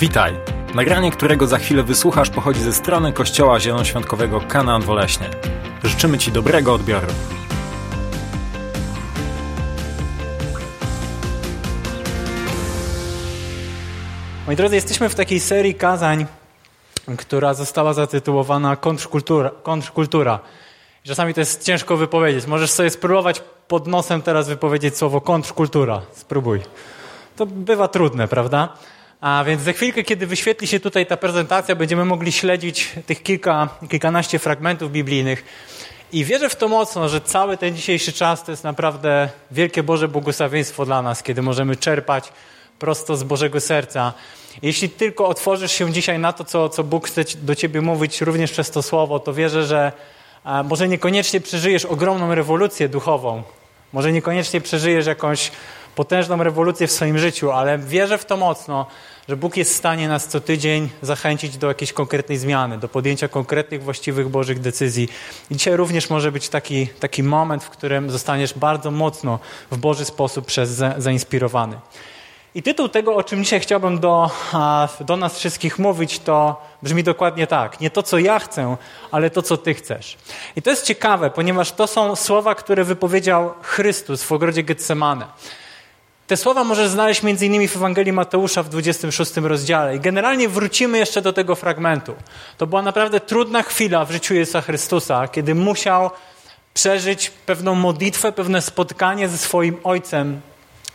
[0.00, 0.34] Witaj!
[0.74, 5.30] Nagranie, którego za chwilę wysłuchasz, pochodzi ze strony Kościoła Zielonoświątkowego Kanaan Woleśnie.
[5.84, 7.06] Życzymy Ci dobrego odbioru.
[14.46, 16.26] Moi drodzy, jesteśmy w takiej serii kazań,
[17.18, 19.50] która została zatytułowana Kontrkultura.
[19.62, 20.38] kontrkultura.
[21.04, 22.46] Czasami to jest ciężko wypowiedzieć.
[22.46, 26.02] Możesz sobie spróbować pod nosem teraz wypowiedzieć słowo kontrkultura.
[26.12, 26.60] Spróbuj.
[27.36, 28.68] To bywa trudne, prawda?
[29.20, 33.68] A więc za chwilkę, kiedy wyświetli się tutaj ta prezentacja, będziemy mogli śledzić tych kilka,
[33.90, 35.44] kilkanaście fragmentów biblijnych.
[36.12, 40.08] I wierzę w to mocno, że cały ten dzisiejszy czas to jest naprawdę wielkie Boże
[40.08, 42.32] błogosławieństwo dla nas, kiedy możemy czerpać
[42.78, 44.12] prosto z Bożego serca.
[44.62, 48.52] Jeśli tylko otworzysz się dzisiaj na to, co, co Bóg chce do ciebie mówić, również
[48.52, 49.92] przez to słowo, to wierzę, że
[50.64, 53.42] może niekoniecznie przeżyjesz ogromną rewolucję duchową,
[53.92, 55.50] może niekoniecznie przeżyjesz jakąś
[55.98, 58.86] potężną rewolucję w swoim życiu, ale wierzę w to mocno,
[59.28, 63.28] że Bóg jest w stanie nas co tydzień zachęcić do jakiejś konkretnej zmiany, do podjęcia
[63.28, 65.08] konkretnych, właściwych Bożych decyzji.
[65.50, 69.38] I dzisiaj również może być taki, taki moment, w którym zostaniesz bardzo mocno
[69.70, 71.76] w Boży sposób przez zainspirowany.
[72.54, 74.30] I tytuł tego, o czym dzisiaj chciałbym do,
[75.00, 77.80] do nas wszystkich mówić, to brzmi dokładnie tak.
[77.80, 78.76] Nie to, co ja chcę,
[79.10, 80.16] ale to, co Ty chcesz.
[80.56, 85.26] I to jest ciekawe, ponieważ to są słowa, które wypowiedział Chrystus w ogrodzie Getsemane.
[86.28, 87.68] Te słowa możesz znaleźć m.in.
[87.68, 89.96] w Ewangelii Mateusza w 26 rozdziale.
[89.96, 92.14] I generalnie wrócimy jeszcze do tego fragmentu.
[92.58, 96.10] To była naprawdę trudna chwila w życiu Jezusa Chrystusa, kiedy musiał
[96.74, 100.40] przeżyć pewną modlitwę, pewne spotkanie ze swoim Ojcem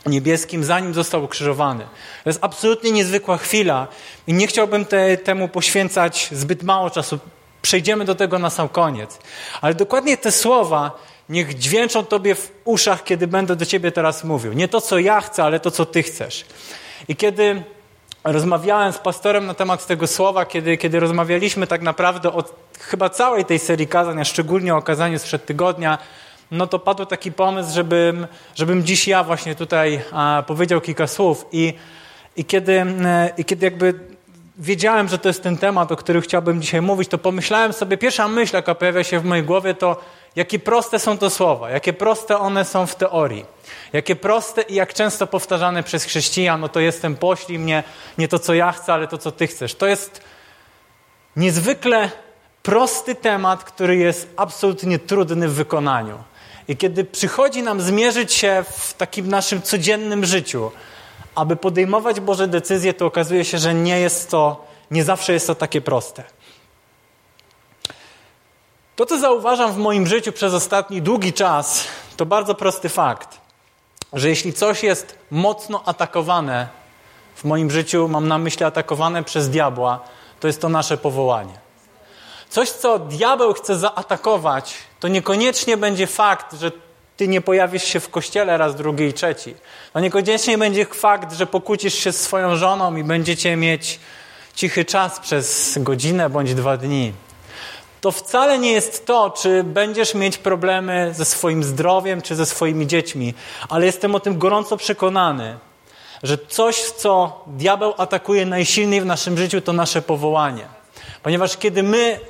[0.06, 1.84] niebieskim, zanim został ukrzyżowany.
[2.24, 3.86] To jest absolutnie niezwykła chwila
[4.26, 7.18] i nie chciałbym te, temu poświęcać zbyt mało czasu.
[7.62, 9.18] Przejdziemy do tego na sam koniec.
[9.60, 10.90] Ale dokładnie te słowa
[11.28, 14.52] niech dźwięczą Tobie w uszach, kiedy będę do Ciebie teraz mówił.
[14.52, 16.44] Nie to, co ja chcę, ale to, co Ty chcesz.
[17.08, 17.62] I kiedy
[18.24, 22.44] rozmawiałem z pastorem na temat tego słowa, kiedy, kiedy rozmawialiśmy tak naprawdę o
[22.80, 25.98] chyba całej tej serii kazań, a szczególnie o kazaniu sprzed tygodnia,
[26.50, 31.46] no to padł taki pomysł, żebym, żebym dziś ja właśnie tutaj a, powiedział kilka słów.
[31.52, 31.74] I,
[32.36, 33.94] i, kiedy, e, I kiedy jakby
[34.58, 38.28] wiedziałem, że to jest ten temat, o którym chciałbym dzisiaj mówić, to pomyślałem sobie, pierwsza
[38.28, 39.96] myśl, jaka pojawia się w mojej głowie, to
[40.36, 43.44] jakie proste są to słowa, jakie proste one są w teorii,
[43.92, 47.82] jakie proste i jak często powtarzane przez chrześcijan, no to jestem, poślij mnie,
[48.18, 49.74] nie to, co ja chcę, ale to, co ty chcesz.
[49.74, 50.20] To jest
[51.36, 52.10] niezwykle
[52.62, 56.18] prosty temat, który jest absolutnie trudny w wykonaniu.
[56.68, 60.70] I kiedy przychodzi nam zmierzyć się w takim naszym codziennym życiu,
[61.34, 65.54] aby podejmować Boże decyzje, to okazuje się, że nie jest to, nie zawsze jest to
[65.54, 66.24] takie proste.
[68.96, 71.84] To, co zauważam w moim życiu przez ostatni długi czas,
[72.16, 73.40] to bardzo prosty fakt,
[74.12, 76.68] że jeśli coś jest mocno atakowane
[77.34, 80.00] w moim życiu, mam na myśli atakowane przez diabła,
[80.40, 81.54] to jest to nasze powołanie.
[82.48, 86.72] Coś, co diabeł chce zaatakować, to niekoniecznie będzie fakt, że
[87.16, 89.54] ty nie pojawisz się w kościele raz, drugi i trzeci.
[89.92, 94.00] To niekoniecznie będzie fakt, że pokłócisz się z swoją żoną i będziecie mieć
[94.54, 97.12] cichy czas przez godzinę bądź dwa dni
[98.04, 102.86] to wcale nie jest to, czy będziesz mieć problemy ze swoim zdrowiem, czy ze swoimi
[102.86, 103.34] dziećmi,
[103.68, 105.58] ale jestem o tym gorąco przekonany,
[106.22, 110.66] że coś, co diabeł atakuje najsilniej w naszym życiu, to nasze powołanie.
[111.22, 112.20] Ponieważ kiedy my,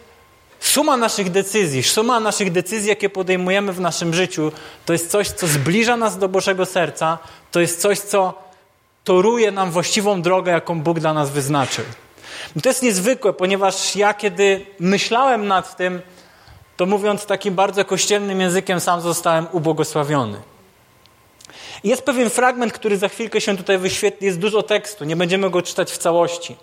[0.61, 4.53] suma naszych decyzji, suma naszych decyzji, jakie podejmujemy w naszym życiu,
[4.87, 7.19] to jest coś, co zbliża nas do Bożego serca,
[7.51, 8.35] to jest coś, co
[9.05, 11.85] toruje nam właściwą drogę, jaką Bóg dla nas wyznaczył.
[12.57, 16.03] I to jest niezwykłe, ponieważ ja kiedy myślałem nad tym,
[16.77, 20.43] to mówiąc takim bardzo kościelnym językiem, sam zostałem ubłogosławiony.
[21.85, 24.27] I jest pewien fragment, który za chwilkę się tutaj wyświetli.
[24.27, 26.57] Jest dużo tekstu, nie będziemy go czytać w całości.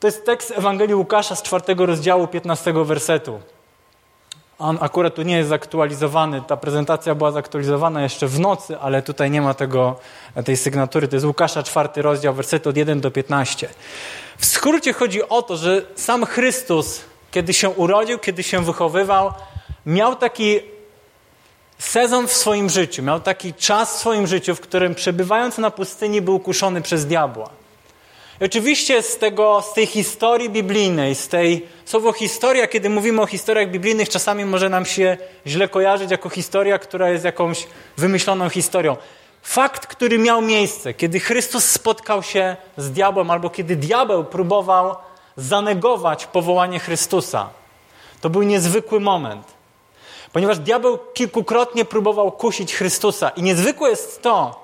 [0.00, 3.40] To jest tekst Ewangelii Łukasza z czwartego rozdziału, 15 wersetu.
[4.62, 6.42] On akurat tu nie jest zaktualizowany.
[6.46, 9.98] Ta prezentacja była zaktualizowana jeszcze w nocy, ale tutaj nie ma tego,
[10.44, 11.08] tej sygnatury.
[11.08, 13.68] To jest Łukasza, czwarty rozdział, wersety od 1 do 15.
[14.38, 17.00] W skrócie chodzi o to, że sam Chrystus,
[17.30, 19.32] kiedy się urodził, kiedy się wychowywał,
[19.86, 20.60] miał taki
[21.78, 26.20] sezon w swoim życiu, miał taki czas w swoim życiu, w którym przebywając na pustyni
[26.20, 27.61] był kuszony przez diabła.
[28.44, 33.70] Oczywiście z, tego, z tej historii biblijnej, z tej słowo historia, kiedy mówimy o historiach
[33.70, 35.16] biblijnych, czasami może nam się
[35.46, 37.66] źle kojarzyć jako historia, która jest jakąś
[37.96, 38.96] wymyśloną historią.
[39.42, 44.96] Fakt, który miał miejsce, kiedy Chrystus spotkał się z diabłem, albo kiedy diabeł próbował
[45.36, 47.48] zanegować powołanie Chrystusa,
[48.20, 49.46] to był niezwykły moment.
[50.32, 53.28] Ponieważ diabeł kilkukrotnie próbował kusić Chrystusa.
[53.28, 54.61] I niezwykłe jest to,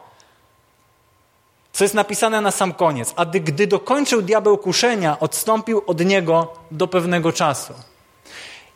[1.72, 3.12] co jest napisane na sam koniec.
[3.16, 7.74] A gdy dokończył diabeł kuszenia, odstąpił od niego do pewnego czasu.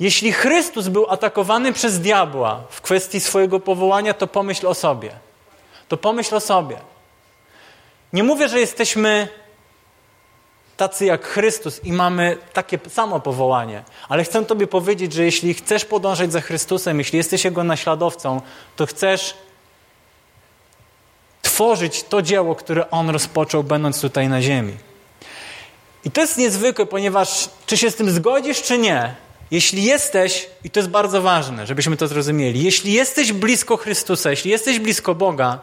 [0.00, 5.10] Jeśli Chrystus był atakowany przez diabła w kwestii swojego powołania, to pomyśl o sobie.
[5.88, 6.76] To pomyśl o sobie.
[8.12, 9.28] Nie mówię, że jesteśmy
[10.76, 15.84] tacy jak Chrystus i mamy takie samo powołanie, ale chcę Tobie powiedzieć, że jeśli chcesz
[15.84, 18.40] podążać za Chrystusem, jeśli jesteś Jego naśladowcą,
[18.76, 19.34] to chcesz
[21.52, 24.72] tworzyć to dzieło, które On rozpoczął, będąc tutaj na ziemi.
[26.04, 29.14] I to jest niezwykłe, ponieważ czy się z tym zgodzisz, czy nie,
[29.50, 34.50] jeśli jesteś, i to jest bardzo ważne, żebyśmy to zrozumieli, jeśli jesteś blisko Chrystusa, jeśli
[34.50, 35.58] jesteś blisko Boga,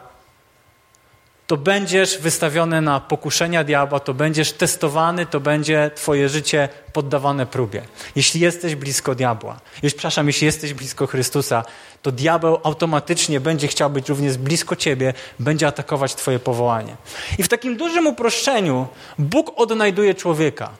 [1.50, 7.82] to będziesz wystawiony na pokuszenia diabła, to będziesz testowany, to będzie Twoje życie poddawane próbie.
[8.16, 11.64] Jeśli jesteś blisko diabła, jeśli, przepraszam, jeśli jesteś blisko Chrystusa,
[12.02, 16.96] to diabeł automatycznie będzie chciał być również blisko Ciebie, będzie atakować Twoje powołanie.
[17.38, 18.86] I w takim dużym uproszczeniu
[19.18, 20.70] Bóg odnajduje człowieka.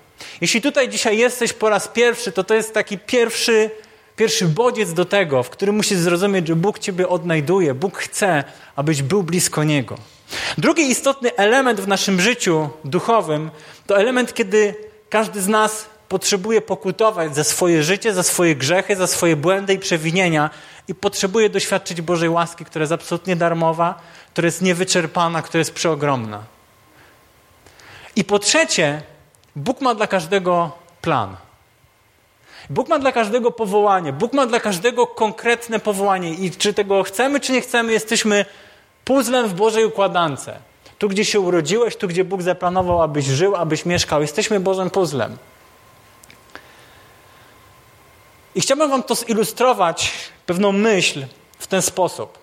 [0.40, 3.70] Jeśli tutaj dzisiaj jesteś po raz pierwszy, to to jest taki pierwszy,
[4.16, 7.74] pierwszy bodziec do tego, w którym musisz zrozumieć, że Bóg Ciebie odnajduje.
[7.74, 8.44] Bóg chce,
[8.76, 10.19] abyś był blisko Niego.
[10.58, 13.50] Drugi istotny element w naszym życiu duchowym
[13.86, 14.74] to element, kiedy
[15.08, 19.78] każdy z nas potrzebuje pokutować za swoje życie, za swoje grzechy, za swoje błędy i
[19.78, 20.50] przewinienia
[20.88, 24.00] i potrzebuje doświadczyć Bożej łaski, która jest absolutnie darmowa,
[24.32, 26.42] która jest niewyczerpana, która jest przeogromna.
[28.16, 29.02] I po trzecie,
[29.56, 31.36] Bóg ma dla każdego plan.
[32.70, 34.12] Bóg ma dla każdego powołanie.
[34.12, 36.34] Bóg ma dla każdego konkretne powołanie.
[36.34, 38.44] I czy tego chcemy, czy nie chcemy, jesteśmy
[39.10, 40.50] puzzlem w Bożej układance.
[40.98, 44.22] Tu, gdzie się urodziłeś, tu, gdzie Bóg zaplanował, abyś żył, abyś mieszkał.
[44.22, 45.36] Jesteśmy Bożym puzzlem.
[48.54, 50.12] I chciałbym Wam to zilustrować,
[50.46, 51.24] pewną myśl,
[51.58, 52.38] w ten sposób.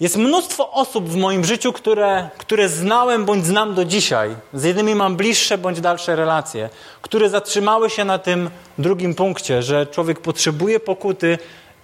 [0.00, 4.36] Jest mnóstwo osób w moim życiu, które, które znałem bądź znam do dzisiaj.
[4.54, 6.70] Z jednymi mam bliższe bądź dalsze relacje,
[7.02, 11.38] które zatrzymały się na tym drugim punkcie, że człowiek potrzebuje pokuty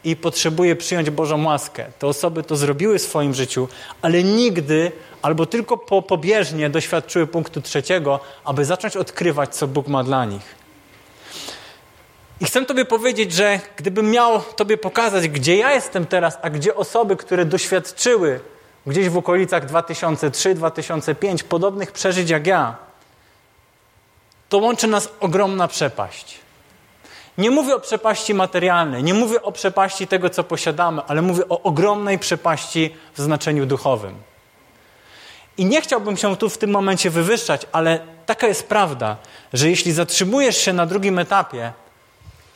[0.06, 1.84] i potrzebuje przyjąć Bożą łaskę.
[1.98, 3.68] Te osoby to zrobiły w swoim życiu,
[4.02, 4.92] ale nigdy
[5.22, 10.54] albo tylko po, pobieżnie doświadczyły punktu trzeciego, aby zacząć odkrywać, co Bóg ma dla nich.
[12.40, 16.74] I chcę Tobie powiedzieć, że gdybym miał Tobie pokazać, gdzie ja jestem teraz, a gdzie
[16.74, 18.40] osoby, które doświadczyły
[18.86, 22.76] gdzieś w okolicach 2003-2005 podobnych przeżyć jak ja,
[24.48, 26.45] to łączy nas ogromna przepaść.
[27.38, 31.62] Nie mówię o przepaści materialnej, nie mówię o przepaści tego, co posiadamy, ale mówię o
[31.62, 34.14] ogromnej przepaści w znaczeniu duchowym.
[35.58, 39.16] I nie chciałbym się tu w tym momencie wywyższać, ale taka jest prawda,
[39.52, 41.72] że jeśli zatrzymujesz się na drugim etapie,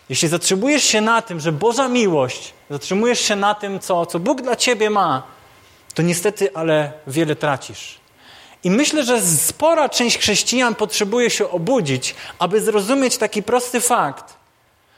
[0.09, 4.43] jeśli zatrzymujesz się na tym, że Boża miłość, zatrzymujesz się na tym, co, co Bóg
[4.43, 5.23] dla ciebie ma,
[5.94, 8.00] to niestety, ale wiele tracisz.
[8.65, 14.40] I myślę, że spora część chrześcijan potrzebuje się obudzić, aby zrozumieć taki prosty fakt,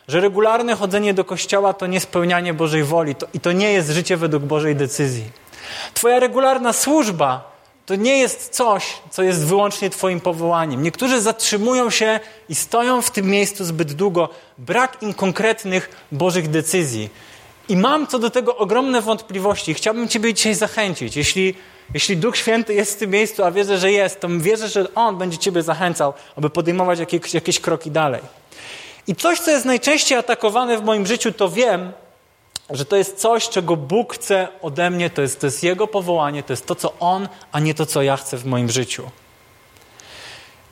[0.09, 3.91] że regularne chodzenie do kościoła to nie spełnianie Bożej woli to, i to nie jest
[3.91, 5.25] życie według Bożej decyzji.
[5.95, 7.53] Twoja regularna służba
[7.87, 10.83] to nie jest coś, co jest wyłącznie Twoim powołaniem.
[10.83, 14.29] Niektórzy zatrzymują się i stoją w tym miejscu zbyt długo.
[14.59, 17.11] Brak im konkretnych Bożych decyzji.
[17.69, 19.75] I mam co do tego ogromne wątpliwości.
[19.75, 21.17] Chciałbym Ciebie dzisiaj zachęcić.
[21.17, 21.55] Jeśli,
[21.95, 25.19] jeśli Duch Święty jest w tym miejscu, a wierzę, że jest, to wierzę, że On
[25.19, 28.42] będzie Ciebie zachęcał, aby podejmować jakieś, jakieś kroki dalej.
[29.07, 31.93] I coś, co jest najczęściej atakowane w moim życiu, to wiem,
[32.71, 36.43] że to jest coś, czego Bóg chce ode mnie, to jest, to jest Jego powołanie,
[36.43, 39.11] to jest to, co On, a nie to, co ja chcę w moim życiu.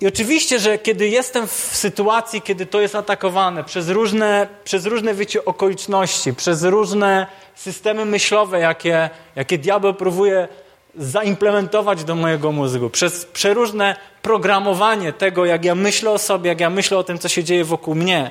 [0.01, 5.15] I oczywiście, że kiedy jestem w sytuacji, kiedy to jest atakowane przez różne, przez różne
[5.15, 10.49] wiecie, okoliczności, przez różne systemy myślowe, jakie, jakie diabeł próbuje
[10.97, 16.71] zaimplementować do mojego mózgu, przez przeróżne programowanie tego, jak ja myślę o sobie, jak ja
[16.71, 18.31] myślę o tym, co się dzieje wokół mnie.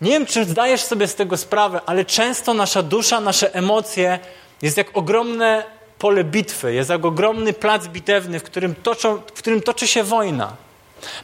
[0.00, 4.18] Nie wiem, czy zdajesz sobie z tego sprawę, ale często nasza dusza, nasze emocje
[4.62, 5.64] jest jak ogromne
[5.98, 10.56] pole bitwy, jest jak ogromny plac bitewny, w którym, toczą, w którym toczy się wojna.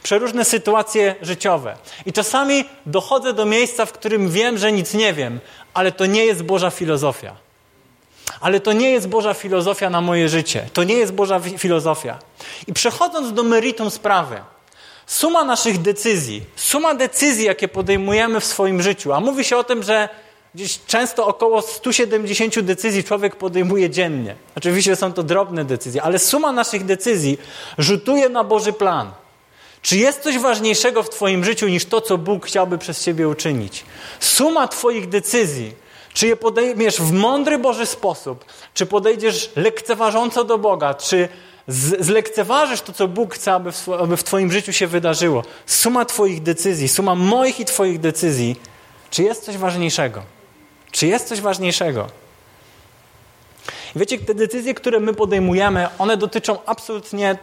[0.03, 1.77] Przeróżne sytuacje życiowe.
[2.05, 5.39] I czasami dochodzę do miejsca, w którym wiem, że nic nie wiem,
[5.73, 7.35] ale to nie jest Boża filozofia.
[8.41, 10.69] Ale to nie jest Boża filozofia na moje życie.
[10.73, 12.19] To nie jest Boża filozofia.
[12.67, 14.41] I przechodząc do meritum sprawy,
[15.07, 19.83] suma naszych decyzji, suma decyzji, jakie podejmujemy w swoim życiu, a mówi się o tym,
[19.83, 20.09] że
[20.55, 24.35] gdzieś często około 170 decyzji człowiek podejmuje dziennie.
[24.57, 27.37] Oczywiście są to drobne decyzje, ale suma naszych decyzji
[27.77, 29.11] rzutuje na Boży plan.
[29.81, 33.85] Czy jest coś ważniejszego w Twoim życiu niż to, co Bóg chciałby przez Ciebie uczynić?
[34.19, 35.73] Suma Twoich decyzji
[36.13, 38.45] Czy je podejmiesz w mądry Boży sposób?
[38.73, 40.93] Czy podejdziesz lekceważąco do Boga?
[40.93, 41.29] Czy
[41.99, 45.43] zlekceważysz to, co Bóg chce, aby w, aby w Twoim życiu się wydarzyło?
[45.65, 48.55] Suma Twoich decyzji, suma moich i Twoich decyzji.
[49.11, 50.21] Czy jest coś ważniejszego?
[50.91, 52.07] Czy jest coś ważniejszego?
[53.95, 57.37] Wiecie, te decyzje, które my podejmujemy, one dotyczą absolutnie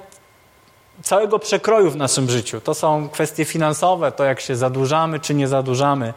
[1.02, 2.60] całego przekroju w naszym życiu.
[2.60, 6.14] To są kwestie finansowe, to jak się zadłużamy czy nie zadłużamy,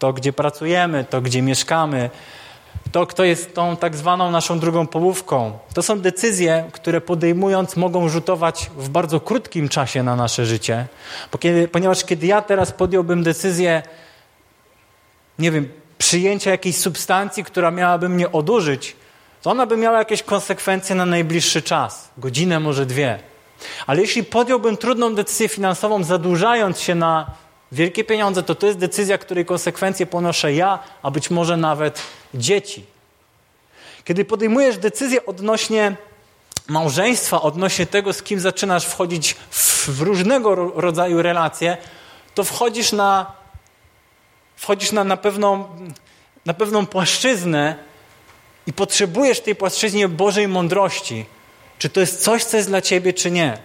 [0.00, 2.10] to gdzie pracujemy, to gdzie mieszkamy,
[2.92, 5.58] to kto jest tą tak zwaną naszą drugą połówką.
[5.74, 10.86] To są decyzje, które podejmując mogą rzutować w bardzo krótkim czasie na nasze życie,
[11.40, 13.82] kiedy, ponieważ kiedy ja teraz podjąłbym decyzję,
[15.38, 18.96] nie wiem, przyjęcia jakiejś substancji, która miałaby mnie odurzyć,
[19.42, 23.18] to ona by miała jakieś konsekwencje na najbliższy czas, godzinę, może dwie.
[23.86, 27.30] Ale jeśli podjąłbym trudną decyzję finansową, zadłużając się na
[27.72, 32.02] wielkie pieniądze, to to jest decyzja, której konsekwencje ponoszę ja, a być może nawet
[32.34, 32.84] dzieci.
[34.04, 35.96] Kiedy podejmujesz decyzję odnośnie
[36.68, 41.76] małżeństwa, odnośnie tego, z kim zaczynasz wchodzić w różnego rodzaju relacje,
[42.34, 43.32] to wchodzisz na,
[44.56, 45.68] wchodzisz na, na, pewną,
[46.46, 47.76] na pewną płaszczyznę
[48.66, 51.24] i potrzebujesz tej płaszczyźnie Bożej mądrości.
[51.78, 53.58] Czy to jest coś, co jest dla ciebie, czy nie.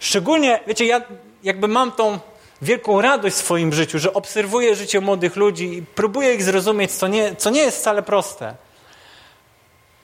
[0.00, 1.00] Szczególnie, wiecie, ja
[1.42, 2.18] jakby mam tą
[2.64, 7.08] wielką radość w swoim życiu, że obserwuję życie młodych ludzi i próbuję ich zrozumieć, co
[7.08, 8.54] nie, co nie jest wcale proste.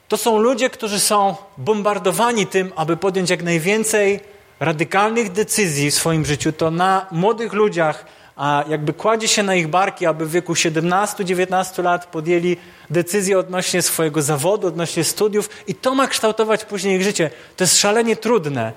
[0.07, 4.19] To są ludzie, którzy są bombardowani tym, aby podjąć jak najwięcej
[4.59, 6.51] radykalnych decyzji w swoim życiu.
[6.51, 11.83] To na młodych ludziach a jakby kładzie się na ich barki, aby w wieku 17-19
[11.83, 12.57] lat podjęli
[12.89, 17.29] decyzję odnośnie swojego zawodu, odnośnie studiów i to ma kształtować później ich życie.
[17.55, 18.73] To jest szalenie trudne.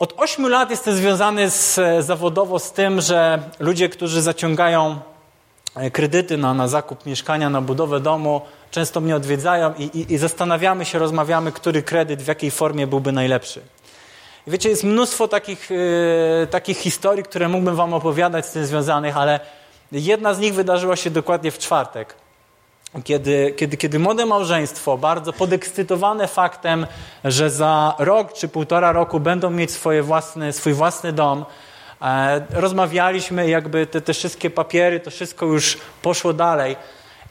[0.00, 5.00] Od 8 lat jestem związany z, zawodowo z tym, że ludzie, którzy zaciągają
[5.74, 8.40] e, kredyty na, na zakup mieszkania, na budowę domu,
[8.70, 13.12] często mnie odwiedzają i, i, i zastanawiamy się, rozmawiamy, który kredyt w jakiej formie byłby
[13.12, 13.60] najlepszy.
[14.46, 19.16] I wiecie, jest mnóstwo takich, yy, takich historii, które mógłbym wam opowiadać z tym związanych,
[19.16, 19.40] ale
[19.92, 22.14] jedna z nich wydarzyła się dokładnie w czwartek.
[23.04, 26.86] Kiedy, kiedy, kiedy młode małżeństwo, bardzo podekscytowane faktem,
[27.24, 31.44] że za rok czy półtora roku będą mieć swoje własne, swój własny dom,
[32.02, 36.76] e, rozmawialiśmy, jakby te, te wszystkie papiery, to wszystko już poszło dalej.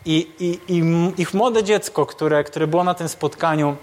[0.06, 0.84] I, i, i
[1.22, 3.76] ich młode dziecko, które, które było na tym spotkaniu,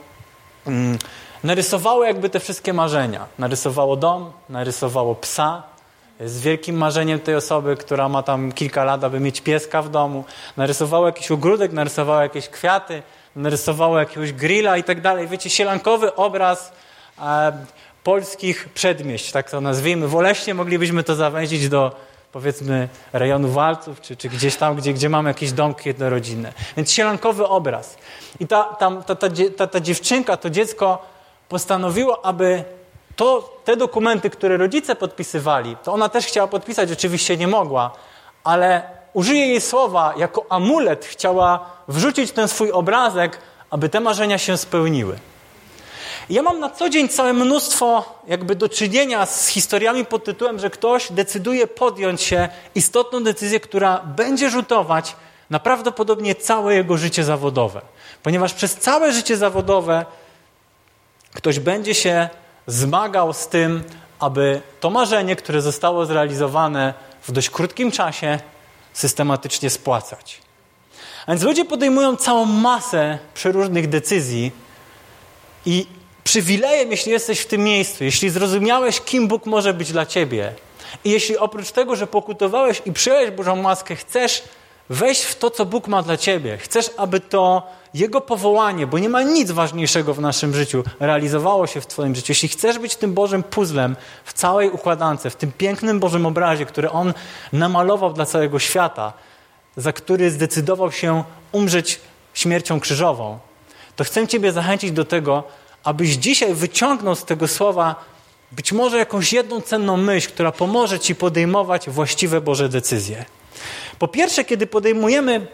[0.67, 0.99] mm,
[1.45, 3.27] narysowało jakby te wszystkie marzenia.
[3.39, 5.63] Narysowało dom, narysowało psa,
[6.21, 10.25] z wielkim marzeniem tej osoby, która ma tam kilka lat, aby mieć pieska w domu.
[10.57, 13.03] Narysowało jakiś ogródek, narysowało jakieś kwiaty,
[13.37, 15.29] narysowało jakiegoś grilla i tak dalej.
[15.29, 16.73] Wiecie, sielankowy obraz
[17.23, 17.53] e,
[18.05, 20.09] polskich przedmieść, tak to nazwijmy.
[20.09, 21.97] Woleśnie moglibyśmy to zawęzić do
[22.33, 26.53] powiedzmy rejonu Walców, czy, czy gdzieś tam, gdzie, gdzie mamy jakieś domki jednorodzinne.
[26.77, 27.97] Więc sielankowy obraz.
[28.41, 29.17] I ta, ta, ta,
[29.57, 31.03] ta, ta dziewczynka, to dziecko
[31.49, 32.65] postanowiło, aby
[33.17, 37.93] to, te dokumenty, które rodzice podpisywali, to ona też chciała podpisać, oczywiście nie mogła,
[38.45, 38.83] ale
[39.13, 43.39] użyje jej słowa jako amulet, chciała wrzucić ten swój obrazek,
[43.71, 45.19] aby te marzenia się spełniły.
[46.31, 50.71] Ja mam na co dzień całe mnóstwo jakby do czynienia z historiami pod tytułem, że
[50.71, 55.17] ktoś decyduje podjąć się istotną decyzję, która będzie rzutować
[55.51, 57.81] na prawdopodobnie całe jego życie zawodowe.
[58.23, 60.07] Ponieważ przez całe życie zawodowe
[61.35, 62.29] ktoś będzie się
[62.67, 63.85] zmagał z tym,
[64.19, 68.39] aby to marzenie, które zostało zrealizowane w dość krótkim czasie,
[68.93, 70.41] systematycznie spłacać.
[71.27, 74.53] A więc ludzie podejmują całą masę przeróżnych decyzji
[75.67, 75.87] i
[76.25, 80.53] przywilejem, jeśli jesteś w tym miejscu, jeśli zrozumiałeś, kim Bóg może być dla ciebie
[81.05, 84.43] i jeśli oprócz tego, że pokutowałeś i przyjąłeś Bożą łaskę, chcesz
[84.89, 87.63] wejść w to, co Bóg ma dla ciebie, chcesz, aby to
[87.95, 92.27] jego powołanie, bo nie ma nic ważniejszego w naszym życiu, realizowało się w Twoim życiu.
[92.29, 96.91] Jeśli chcesz być tym Bożym puzzlem w całej układance, w tym pięknym Bożym obrazie, który
[96.91, 97.15] On
[97.53, 99.13] namalował dla całego świata,
[99.77, 102.01] za który zdecydował się umrzeć
[102.35, 103.39] śmiercią krzyżową,
[103.97, 105.45] to chcę Ciebie zachęcić do tego,
[105.85, 107.95] abyś dzisiaj wyciągnął z tego słowa
[108.53, 113.25] być może jakąś jedną cenną myśl, która pomoże Ci podejmować właściwe Boże decyzje.
[113.99, 115.47] Po pierwsze, kiedy podejmujemy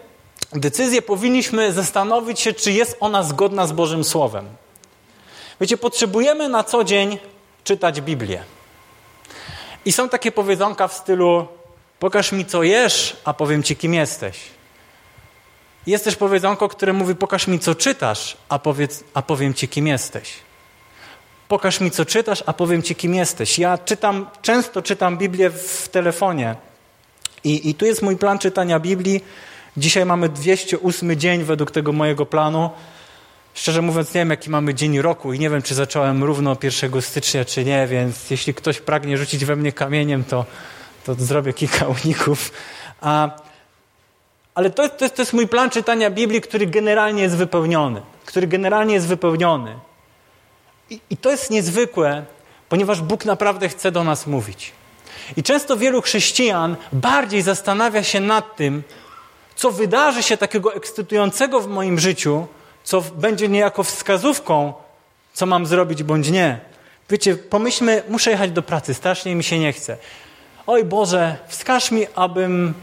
[0.53, 4.49] decyzję, powinniśmy zastanowić się, czy jest ona zgodna z Bożym Słowem.
[5.61, 7.19] Wiecie, potrzebujemy na co dzień
[7.65, 8.45] czytać Biblię.
[9.85, 11.47] I są takie powiedzonka w stylu:
[11.99, 14.39] Pokaż mi, co jesz, a powiem ci, kim jesteś.
[15.87, 19.87] Jest też powiedzonko, które mówi: Pokaż mi, co czytasz, a, powiedz, a powiem ci, kim
[19.87, 20.33] jesteś.
[21.49, 23.59] Pokaż mi, co czytasz, a powiem ci, kim jesteś.
[23.59, 26.57] Ja czytam, często czytam Biblię w telefonie.
[27.45, 29.25] I, I tu jest mój plan czytania Biblii.
[29.77, 32.71] Dzisiaj mamy 208 dzień według tego mojego planu.
[33.55, 37.03] Szczerze mówiąc, nie wiem, jaki mamy dzień roku i nie wiem, czy zacząłem równo 1
[37.03, 40.45] stycznia, czy nie, więc jeśli ktoś pragnie rzucić we mnie kamieniem, to,
[41.05, 42.53] to zrobię kilka uników.
[43.01, 43.31] A,
[44.55, 48.03] ale to, to, to jest mój plan czytania Biblii, który generalnie jest wypełniony.
[48.25, 49.79] Który generalnie jest wypełniony.
[50.91, 52.25] I, I to jest niezwykłe,
[52.69, 54.73] ponieważ Bóg naprawdę chce do nas mówić.
[55.37, 58.83] I często wielu chrześcijan bardziej zastanawia się nad tym,
[59.55, 62.47] co wydarzy się takiego ekscytującego w moim życiu,
[62.85, 64.73] co będzie niejako wskazówką,
[65.33, 66.59] co mam zrobić bądź nie.
[67.11, 69.97] Wiecie, pomyślmy, muszę jechać do pracy, strasznie mi się nie chce.
[70.67, 72.75] Oj Boże, wskaż mi, abym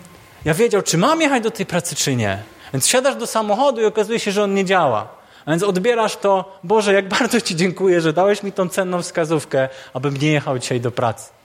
[0.45, 2.43] ja wiedział, czy mam jechać do tej pracy, czy nie.
[2.73, 5.07] Więc siadasz do samochodu i okazuje się, że on nie działa.
[5.45, 9.69] A więc odbierasz to, Boże, jak bardzo Ci dziękuję, że dałeś mi tą cenną wskazówkę,
[9.93, 11.38] abym nie jechał dzisiaj do pracy.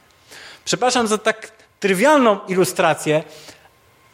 [0.65, 3.23] Przepraszam za tak trywialną ilustrację,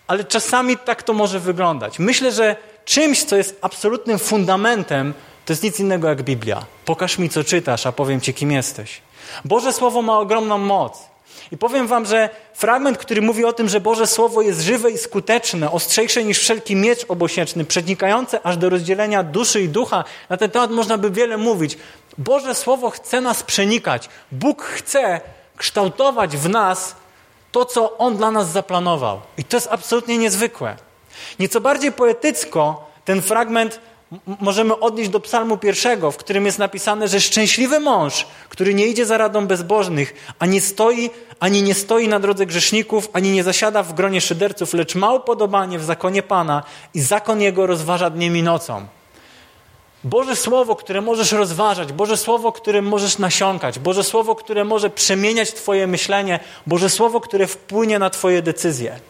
[0.06, 1.98] ale czasami tak to może wyglądać.
[1.98, 5.14] Myślę, że czymś, co jest absolutnym fundamentem,
[5.44, 6.64] to jest nic innego jak Biblia.
[6.84, 9.00] Pokaż mi, co czytasz, a powiem ci, kim jesteś.
[9.44, 11.10] Boże Słowo ma ogromną moc.
[11.52, 14.98] I powiem wam, że fragment, który mówi o tym, że Boże Słowo jest żywe i
[14.98, 20.50] skuteczne, ostrzejsze niż wszelki miecz obosieczny, przenikające aż do rozdzielenia duszy i ducha, na ten
[20.50, 21.78] temat można by wiele mówić.
[22.18, 24.08] Boże Słowo chce nas przenikać.
[24.32, 25.20] Bóg chce
[25.60, 26.94] kształtować w nas
[27.52, 29.20] to, co On dla nas zaplanował.
[29.38, 30.76] I to jest absolutnie niezwykłe.
[31.38, 33.80] Nieco bardziej poetycko ten fragment
[34.40, 39.06] możemy odnieść do psalmu pierwszego, w którym jest napisane, że szczęśliwy mąż, który nie idzie
[39.06, 43.94] za radą bezbożnych, ani, stoi, ani nie stoi na drodze grzeszników, ani nie zasiada w
[43.94, 46.62] gronie szyderców, lecz ma upodobanie w zakonie Pana
[46.94, 48.86] i zakon Jego rozważa dniem i nocą.
[50.04, 55.52] Boże Słowo, które możesz rozważać, Boże Słowo, którym możesz nasiąkać, Boże Słowo, które może przemieniać
[55.52, 59.00] Twoje myślenie, Boże Słowo, które wpłynie na Twoje decyzje.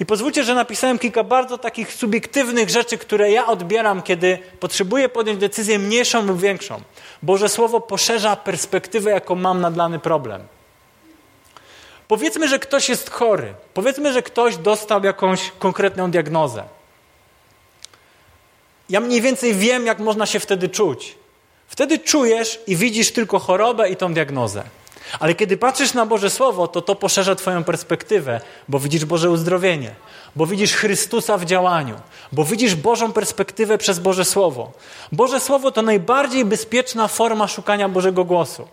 [0.00, 5.40] I pozwólcie, że napisałem kilka bardzo takich subiektywnych rzeczy, które ja odbieram, kiedy potrzebuję podjąć
[5.40, 6.80] decyzję mniejszą lub większą.
[7.22, 10.42] Boże Słowo poszerza perspektywę, jaką mam na dany problem.
[12.08, 13.54] Powiedzmy, że ktoś jest chory.
[13.74, 16.64] Powiedzmy, że ktoś dostał jakąś konkretną diagnozę.
[18.90, 21.14] Ja mniej więcej wiem, jak można się wtedy czuć.
[21.68, 24.62] Wtedy czujesz i widzisz tylko chorobę i tą diagnozę.
[25.20, 29.94] Ale kiedy patrzysz na Boże Słowo, to to poszerza Twoją perspektywę, bo widzisz Boże uzdrowienie,
[30.36, 31.94] bo widzisz Chrystusa w działaniu,
[32.32, 34.72] bo widzisz Bożą perspektywę przez Boże Słowo.
[35.12, 38.68] Boże Słowo to najbardziej bezpieczna forma szukania Bożego głosu.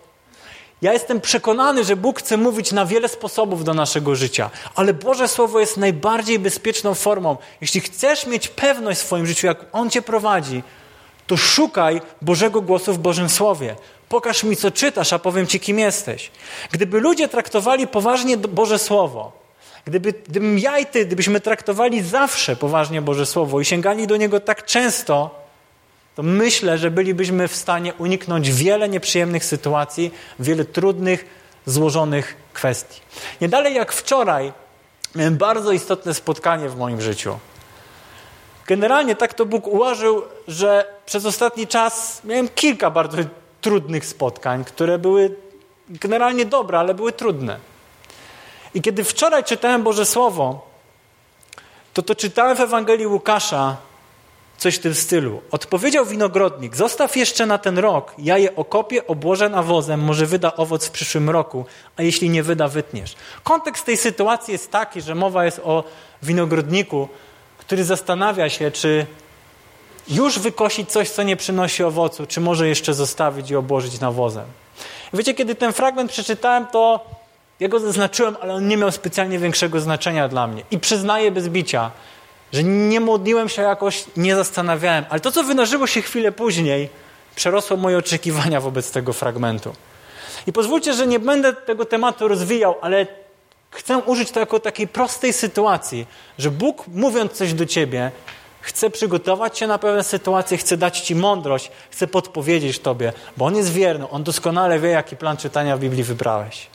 [0.82, 5.28] Ja jestem przekonany, że Bóg chce mówić na wiele sposobów do naszego życia, ale Boże
[5.28, 7.38] Słowo jest najbardziej bezpieczną formą.
[7.62, 10.64] Jeśli chcesz mieć pewność w swoim życiu, jak On cię prowadzi,
[11.28, 13.76] to szukaj Bożego głosu w Bożym Słowie.
[14.10, 16.32] Pokaż mi, co czytasz, a powiem ci, kim jesteś.
[16.72, 19.32] Gdyby ludzie traktowali poważnie Boże Słowo,
[19.86, 24.40] gdyby, gdybym ja i ty, gdybyśmy traktowali zawsze poważnie Boże Słowo i sięgali do niego
[24.40, 25.47] tak często,
[26.18, 31.26] to myślę, że bylibyśmy w stanie uniknąć wiele nieprzyjemnych sytuacji, wiele trudnych,
[31.66, 33.02] złożonych kwestii.
[33.42, 34.54] Nie dalej jak wczoraj
[35.16, 37.40] miałem bardzo istotne spotkanie w moim życiu.
[38.68, 43.18] Generalnie tak to Bóg ułożył, że przez ostatni czas miałem kilka bardzo
[43.62, 45.36] trudnych spotkań, które były
[45.90, 47.60] generalnie dobre, ale były trudne.
[48.74, 50.68] I kiedy wczoraj czytałem Boże Słowo,
[51.94, 53.87] to to czytałem w Ewangelii Łukasza
[54.58, 55.42] coś w tym stylu.
[55.52, 60.86] Odpowiedział winogrodnik, zostaw jeszcze na ten rok, ja je okopię, obłożę nawozem, może wyda owoc
[60.86, 61.66] w przyszłym roku,
[61.98, 63.16] a jeśli nie wyda, wytniesz.
[63.44, 65.84] Kontekst tej sytuacji jest taki, że mowa jest o
[66.24, 67.08] winogrodniku,
[67.58, 69.06] który zastanawia się, czy
[70.08, 74.46] już wykosić coś, co nie przynosi owocu, czy może jeszcze zostawić i obłożyć nawozem.
[75.14, 77.06] Wiecie, kiedy ten fragment przeczytałem, to
[77.60, 80.64] ja go zaznaczyłem, ale on nie miał specjalnie większego znaczenia dla mnie.
[80.72, 81.92] I przyznaję bez bicia,
[82.54, 85.06] że nie modliłem się jakoś, nie zastanawiałem.
[85.10, 86.90] Ale to, co wydarzyło się chwilę później,
[87.36, 89.74] przerosło moje oczekiwania wobec tego fragmentu.
[90.48, 93.08] I pozwólcie, że nie będę tego tematu rozwijał, ale
[93.72, 96.08] chcę użyć to jako takiej prostej sytuacji,
[96.40, 98.12] że Bóg, mówiąc coś do ciebie,
[98.62, 103.56] chce przygotować cię na pewne sytuacje, chce dać ci mądrość, chce podpowiedzieć tobie, bo On
[103.56, 106.68] jest wierny, On doskonale wie, jaki plan czytania w Biblii wybrałeś.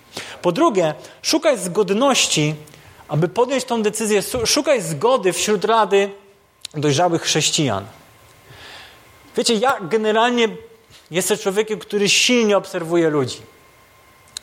[0.42, 2.54] Po drugie, szukaj zgodności
[3.12, 6.10] aby podjąć tą decyzję, szukaj zgody wśród rady
[6.74, 7.84] dojrzałych chrześcijan.
[9.36, 10.48] Wiecie, ja generalnie
[11.10, 13.38] jestem człowiekiem, który silnie obserwuje ludzi.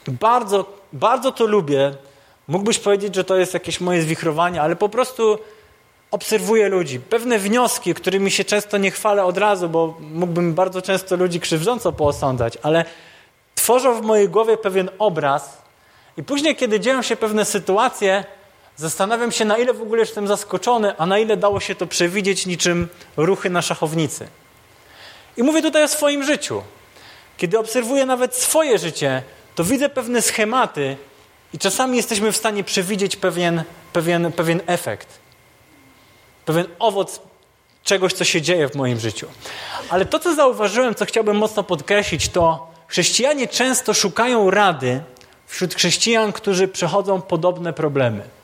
[0.07, 1.93] Bardzo, bardzo to lubię.
[2.47, 5.39] Mógłbyś powiedzieć, że to jest jakieś moje zwichrowanie, ale po prostu
[6.11, 6.99] obserwuję ludzi.
[6.99, 11.91] Pewne wnioski, którymi się często nie chwalę od razu, bo mógłbym bardzo często ludzi krzywdząco
[11.91, 12.85] poosądzać, ale
[13.55, 15.61] tworzą w mojej głowie pewien obraz
[16.17, 18.23] i później, kiedy dzieją się pewne sytuacje,
[18.79, 22.45] Zastanawiam się, na ile w ogóle jestem zaskoczony, a na ile dało się to przewidzieć
[22.45, 22.87] niczym
[23.17, 24.27] ruchy na szachownicy.
[25.37, 26.63] I mówię tutaj o swoim życiu.
[27.37, 29.23] Kiedy obserwuję nawet swoje życie,
[29.55, 30.97] to widzę pewne schematy
[31.53, 33.63] i czasami jesteśmy w stanie przewidzieć pewien,
[33.93, 35.07] pewien, pewien efekt,
[36.45, 37.19] pewien owoc
[37.83, 39.27] czegoś, co się dzieje w moim życiu.
[39.89, 45.01] Ale to, co zauważyłem, co chciałbym mocno podkreślić, to chrześcijanie często szukają rady
[45.47, 48.38] wśród chrześcijan, którzy przechodzą podobne problemy.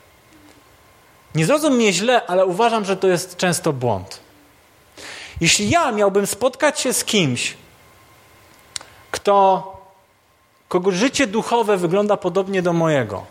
[1.36, 4.20] Nie zrozum mnie źle, ale uważam, że to jest często błąd.
[5.42, 7.58] Jeśli ja miałbym spotkać się z kimś,
[9.12, 9.64] kto,
[10.68, 13.26] kogo życie duchowe wygląda podobnie do mojego,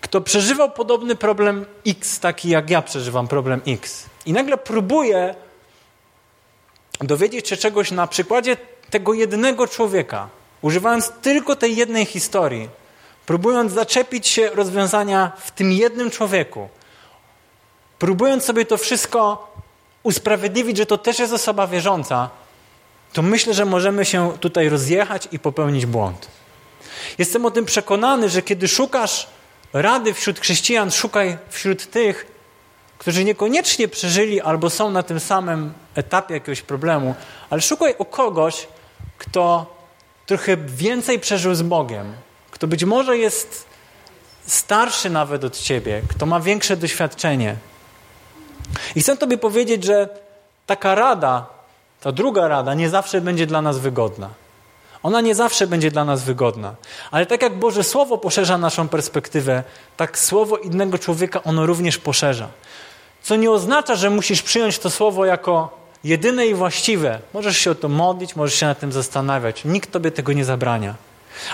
[0.00, 5.34] kto przeżywał podobny problem X, taki jak ja przeżywam problem X, i nagle próbuję
[7.00, 8.56] dowiedzieć się czegoś na przykładzie
[8.90, 10.28] tego jednego człowieka,
[10.62, 12.68] używając tylko tej jednej historii,
[13.26, 16.68] próbując zaczepić się rozwiązania w tym jednym człowieku,
[17.98, 19.52] próbując sobie to wszystko
[20.02, 22.30] usprawiedliwić, że to też jest osoba wierząca,
[23.12, 26.28] to myślę, że możemy się tutaj rozjechać i popełnić błąd.
[27.18, 29.26] Jestem o tym przekonany, że kiedy szukasz
[29.72, 32.26] rady wśród chrześcijan, szukaj wśród tych,
[32.98, 37.14] którzy niekoniecznie przeżyli albo są na tym samym etapie jakiegoś problemu,
[37.50, 38.66] ale szukaj u kogoś,
[39.18, 39.74] kto
[40.26, 42.14] trochę więcej przeżył z Bogiem,
[42.54, 43.66] kto być może jest
[44.46, 47.56] starszy nawet od ciebie, kto ma większe doświadczenie.
[48.94, 50.08] I chcę Tobie powiedzieć, że
[50.66, 51.46] taka rada,
[52.00, 54.30] ta druga rada, nie zawsze będzie dla nas wygodna.
[55.02, 56.74] Ona nie zawsze będzie dla nas wygodna.
[57.10, 59.62] Ale tak jak Boże Słowo poszerza naszą perspektywę,
[59.96, 62.48] tak Słowo innego człowieka ono również poszerza.
[63.22, 67.18] Co nie oznacza, że musisz przyjąć to Słowo jako jedyne i właściwe.
[67.32, 69.64] Możesz się o to modlić, możesz się nad tym zastanawiać.
[69.64, 70.94] Nikt Tobie tego nie zabrania.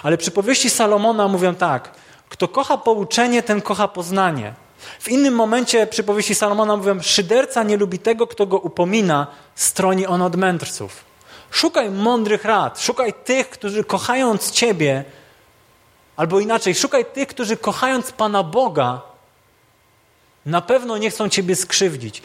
[0.02, 1.90] Ale przypowieści Salomona mówią tak.
[2.28, 4.54] Kto kocha pouczenie, ten kocha poznanie.
[5.00, 10.22] W innym momencie przypowieści Salomona mówią, szyderca nie lubi tego, kto go upomina, stroni on
[10.22, 11.04] od mędrców.
[11.50, 15.04] Szukaj mądrych rad, szukaj tych, którzy kochając Ciebie,
[16.16, 19.00] albo inaczej, szukaj tych, którzy kochając Pana Boga,
[20.46, 22.22] na pewno nie chcą Ciebie skrzywdzić.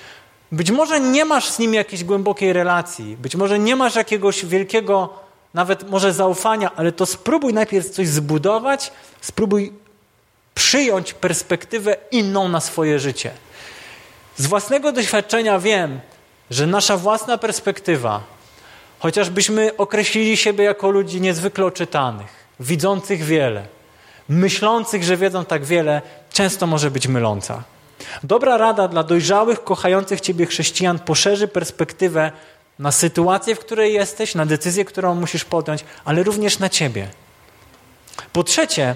[0.51, 5.24] Być może nie masz z nim jakiejś głębokiej relacji, być może nie masz jakiegoś wielkiego,
[5.55, 8.91] nawet może zaufania, ale to spróbuj najpierw coś zbudować,
[9.21, 9.73] spróbuj
[10.55, 13.31] przyjąć perspektywę inną na swoje życie.
[14.37, 15.99] Z własnego doświadczenia wiem,
[16.49, 18.23] że nasza własna perspektywa,
[18.99, 22.27] chociażbyśmy określili siebie jako ludzi niezwykle oczytanych,
[22.59, 23.65] widzących wiele,
[24.29, 26.01] myślących, że wiedzą tak wiele,
[26.33, 27.63] często może być myląca.
[28.23, 32.31] Dobra rada dla dojrzałych, kochających Ciebie chrześcijan poszerzy perspektywę
[32.79, 37.07] na sytuację, w której jesteś, na decyzję, którą musisz podjąć, ale również na Ciebie.
[38.33, 38.95] Po trzecie,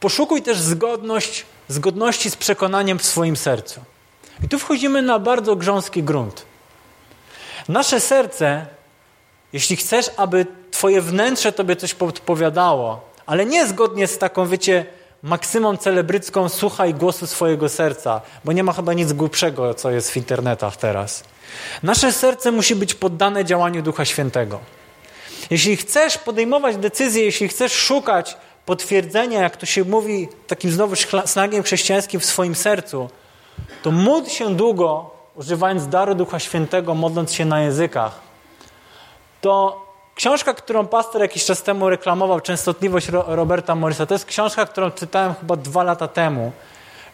[0.00, 3.80] poszukuj też zgodność, zgodności z przekonaniem w swoim sercu.
[4.44, 6.44] I tu wchodzimy na bardzo grząski grunt.
[7.68, 8.66] Nasze serce,
[9.52, 14.86] jeśli chcesz, aby Twoje wnętrze Tobie coś podpowiadało, ale nie zgodnie z taką, wiecie,
[15.22, 20.16] maksymą celebrycką słuchaj głosu swojego serca, bo nie ma chyba nic głupszego, co jest w
[20.16, 21.24] internetach teraz.
[21.82, 24.58] Nasze serce musi być poddane działaniu Ducha Świętego.
[25.50, 31.62] Jeśli chcesz podejmować decyzje, jeśli chcesz szukać potwierdzenia, jak to się mówi takim znowu snagiem
[31.62, 33.10] chrześcijańskim w swoim sercu,
[33.82, 38.20] to módl się długo, używając daru Ducha Świętego, modląc się na językach.
[39.40, 39.82] To
[40.22, 45.34] Książka, którą pastor jakiś czas temu reklamował, Częstotliwość Roberta Morrisa, to jest książka, którą czytałem
[45.34, 46.52] chyba dwa lata temu.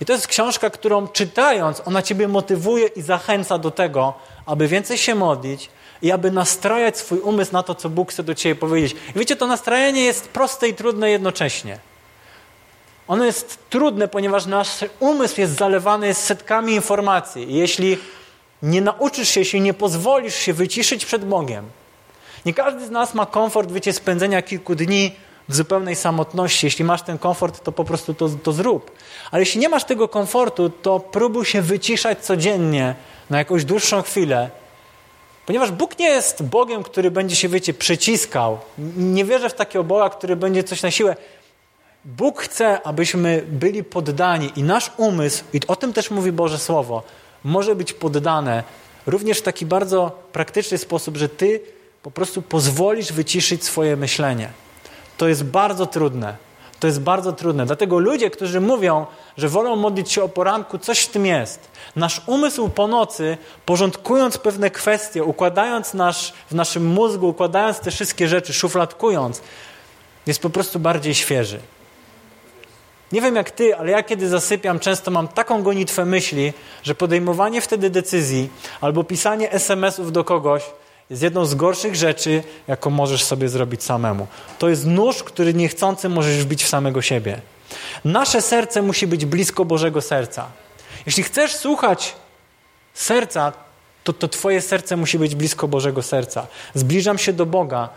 [0.00, 4.14] I to jest książka, którą czytając, ona ciebie motywuje i zachęca do tego,
[4.46, 5.70] aby więcej się modlić
[6.02, 8.96] i aby nastrajać swój umysł na to, co Bóg chce do ciebie powiedzieć.
[9.14, 11.78] I wiecie, to nastrajanie jest proste i trudne jednocześnie.
[13.08, 17.50] Ono jest trudne, ponieważ nasz umysł jest zalewany setkami informacji.
[17.50, 17.98] I jeśli
[18.62, 21.70] nie nauczysz się, jeśli nie pozwolisz się wyciszyć przed Bogiem,
[22.48, 25.12] nie każdy z nas ma komfort, wiecie, spędzenia kilku dni
[25.48, 26.66] w zupełnej samotności.
[26.66, 28.90] Jeśli masz ten komfort, to po prostu to, to zrób.
[29.30, 32.94] Ale jeśli nie masz tego komfortu, to próbuj się wyciszać codziennie
[33.30, 34.50] na jakąś dłuższą chwilę.
[35.46, 38.58] Ponieważ Bóg nie jest Bogiem, który będzie się, wiecie, przyciskał.
[38.96, 41.16] Nie wierzę w takiego Boga, który będzie coś na siłę.
[42.04, 47.02] Bóg chce, abyśmy byli poddani i nasz umysł, i o tym też mówi Boże Słowo,
[47.44, 48.62] może być poddane
[49.06, 51.77] również w taki bardzo praktyczny sposób, że Ty
[52.08, 54.50] po prostu pozwolisz wyciszyć swoje myślenie.
[55.16, 56.36] To jest bardzo trudne.
[56.80, 57.66] To jest bardzo trudne.
[57.66, 61.60] Dlatego ludzie, którzy mówią, że wolą modlić się o poranku, coś w tym jest.
[61.96, 68.28] Nasz umysł po nocy, porządkując pewne kwestie, układając nasz, w naszym mózgu, układając te wszystkie
[68.28, 69.42] rzeczy, szufladkując,
[70.26, 71.60] jest po prostu bardziej świeży.
[73.12, 77.60] Nie wiem jak ty, ale ja kiedy zasypiam, często mam taką gonitwę myśli, że podejmowanie
[77.60, 80.62] wtedy decyzji albo pisanie SMS-ów do kogoś
[81.10, 84.26] jest jedną z gorszych rzeczy, jaką możesz sobie zrobić samemu.
[84.58, 87.40] To jest nóż, który niechcący możesz wbić w samego siebie.
[88.04, 90.46] Nasze serce musi być blisko Bożego serca.
[91.06, 92.16] Jeśli chcesz słuchać
[92.94, 93.52] serca,
[94.04, 96.46] to, to Twoje serce musi być blisko Bożego serca.
[96.74, 97.88] Zbliżam się do Boga,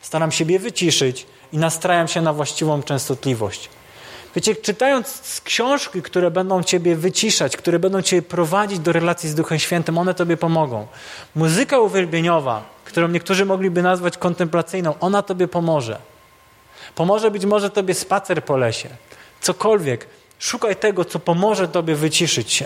[0.00, 3.68] staram siebie wyciszyć i nastrajam się na właściwą częstotliwość.
[4.36, 9.58] Wiecie, czytając książki, które będą Ciebie wyciszać, które będą Ciebie prowadzić do relacji z Duchem
[9.58, 10.86] Świętym, one Tobie pomogą.
[11.34, 15.98] Muzyka uwielbieniowa, którą niektórzy mogliby nazwać kontemplacyjną, ona Tobie pomoże.
[16.94, 18.88] Pomoże być może Tobie spacer po lesie.
[19.40, 20.06] Cokolwiek.
[20.38, 22.64] Szukaj tego, co pomoże Tobie wyciszyć się.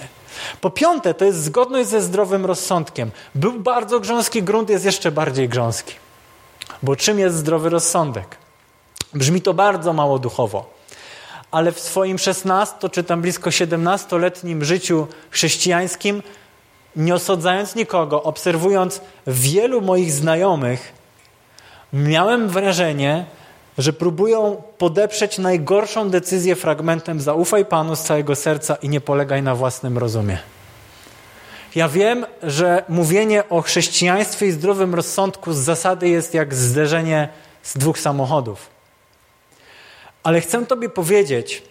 [0.61, 3.11] Po piąte, to jest zgodność ze zdrowym rozsądkiem.
[3.35, 5.95] Był bardzo grząski grunt, jest jeszcze bardziej grząski.
[6.83, 8.37] Bo czym jest zdrowy rozsądek?
[9.15, 10.80] Brzmi to bardzo mało duchowo
[11.51, 16.23] ale w swoim 16 czy tam blisko 17-letnim życiu chrześcijańskim,
[16.97, 20.93] nie osądzając nikogo, obserwując wielu moich znajomych,
[21.93, 23.25] miałem wrażenie,
[23.79, 29.55] że próbują podeprzeć najgorszą decyzję fragmentem zaufaj Panu z całego serca i nie polegaj na
[29.55, 30.39] własnym rozumie.
[31.75, 37.29] Ja wiem, że mówienie o chrześcijaństwie i zdrowym rozsądku z zasady jest jak zderzenie
[37.63, 38.80] z dwóch samochodów.
[40.23, 41.63] Ale chcę Tobie powiedzieć,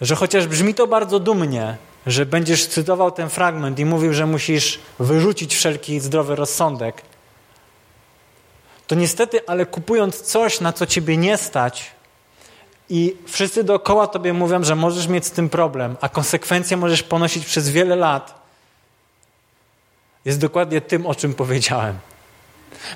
[0.00, 4.78] że chociaż brzmi to bardzo dumnie, że będziesz cytował ten fragment i mówił, że musisz
[4.98, 7.02] wyrzucić wszelki zdrowy rozsądek,
[8.86, 11.90] to niestety, ale kupując coś, na co Ciebie nie stać,
[12.88, 17.44] i wszyscy dookoła Tobie mówią, że możesz mieć z tym problem, a konsekwencje możesz ponosić
[17.44, 18.46] przez wiele lat,
[20.24, 21.98] jest dokładnie tym, o czym powiedziałem.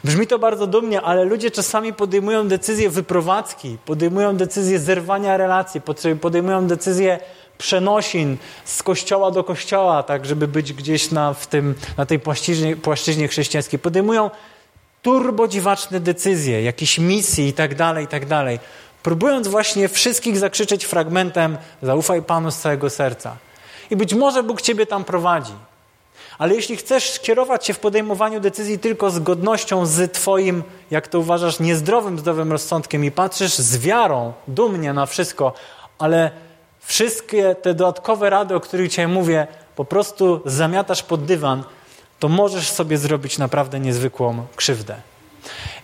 [0.05, 5.81] Brzmi to bardzo dumnie, ale ludzie czasami podejmują decyzje wyprowadzki, podejmują decyzje zerwania relacji,
[6.21, 7.19] podejmują decyzje
[7.59, 12.77] przenosin z kościoła do kościoła, tak żeby być gdzieś na, w tym, na tej płaszczyźnie,
[12.77, 13.79] płaszczyźnie chrześcijańskiej.
[13.79, 14.31] Podejmują
[15.03, 18.59] turbodziwaczne decyzje, jakieś misje i tak dalej, i tak dalej.
[19.03, 23.37] Próbując właśnie wszystkich zakrzyczeć fragmentem zaufaj Panu z całego serca.
[23.91, 25.53] I być może Bóg Ciebie tam prowadzi.
[26.41, 31.19] Ale jeśli chcesz skierować się w podejmowaniu decyzji tylko z godnością, z Twoim, jak to
[31.19, 35.53] uważasz, niezdrowym, zdrowym rozsądkiem i patrzysz z wiarą, dumnie na wszystko,
[35.99, 36.31] ale
[36.81, 41.65] wszystkie te dodatkowe rady, o których dzisiaj mówię, po prostu zamiatasz pod dywan,
[42.19, 44.97] to możesz sobie zrobić naprawdę niezwykłą krzywdę.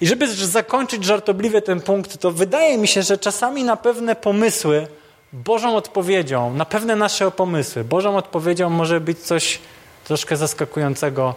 [0.01, 4.87] I żeby zakończyć żartobliwie ten punkt, to wydaje mi się, że czasami na pewne pomysły
[5.33, 9.59] Bożą odpowiedzią, na pewne nasze pomysły, Bożą odpowiedzią może być coś
[10.07, 11.35] troszkę zaskakującego,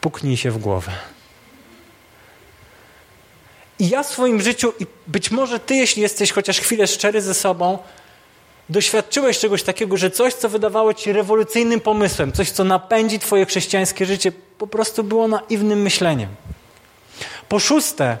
[0.00, 0.92] puknij się w głowę.
[3.78, 7.34] I ja w swoim życiu, i być może ty, jeśli jesteś chociaż chwilę szczery ze
[7.34, 7.78] sobą,
[8.68, 14.06] doświadczyłeś czegoś takiego, że coś, co wydawało ci rewolucyjnym pomysłem, coś, co napędzi twoje chrześcijańskie
[14.06, 16.28] życie, po prostu było naiwnym myśleniem.
[17.48, 18.18] Po szóste,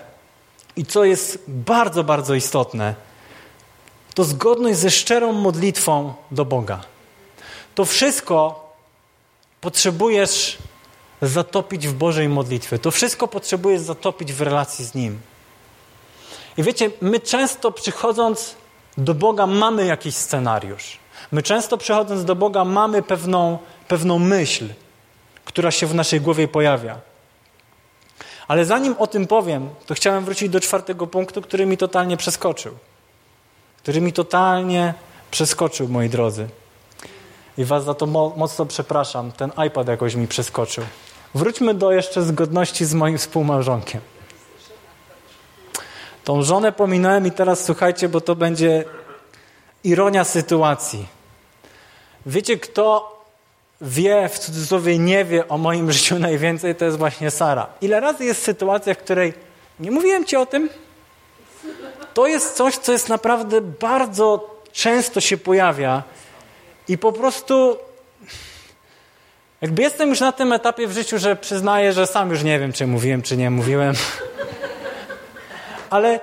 [0.76, 2.94] i co jest bardzo, bardzo istotne,
[4.14, 6.80] to zgodność ze szczerą modlitwą do Boga.
[7.74, 8.67] To wszystko
[9.68, 10.58] potrzebujesz
[11.22, 12.78] zatopić w Bożej modlitwie.
[12.78, 15.20] To wszystko potrzebujesz zatopić w relacji z Nim.
[16.56, 18.54] I wiecie, my często przychodząc
[18.98, 20.98] do Boga mamy jakiś scenariusz.
[21.32, 24.68] My często przychodząc do Boga mamy pewną, pewną myśl,
[25.44, 27.00] która się w naszej głowie pojawia.
[28.48, 32.72] Ale zanim o tym powiem, to chciałem wrócić do czwartego punktu, który mi totalnie przeskoczył.
[33.82, 34.94] Który mi totalnie
[35.30, 36.48] przeskoczył, moi drodzy.
[37.58, 39.32] I Was za to mo mocno przepraszam.
[39.32, 40.84] Ten iPad jakoś mi przeskoczył.
[41.34, 44.00] Wróćmy do jeszcze zgodności z moim współmałżonkiem.
[46.24, 48.84] Tą żonę pominąłem i teraz słuchajcie, bo to będzie
[49.84, 51.06] ironia sytuacji.
[52.26, 53.18] Wiecie, kto
[53.80, 57.66] wie, w cudzysłowie nie wie o moim życiu najwięcej, to jest właśnie Sara.
[57.80, 59.34] Ile razy jest sytuacja, w której
[59.80, 60.68] nie mówiłem ci o tym?
[62.14, 66.02] To jest coś, co jest naprawdę bardzo często się pojawia
[66.88, 67.76] i po prostu
[69.60, 72.72] jakby jestem już na tym etapie w życiu, że przyznaję, że sam już nie wiem,
[72.72, 73.94] czy mówiłem, czy nie mówiłem.
[75.90, 76.20] Ale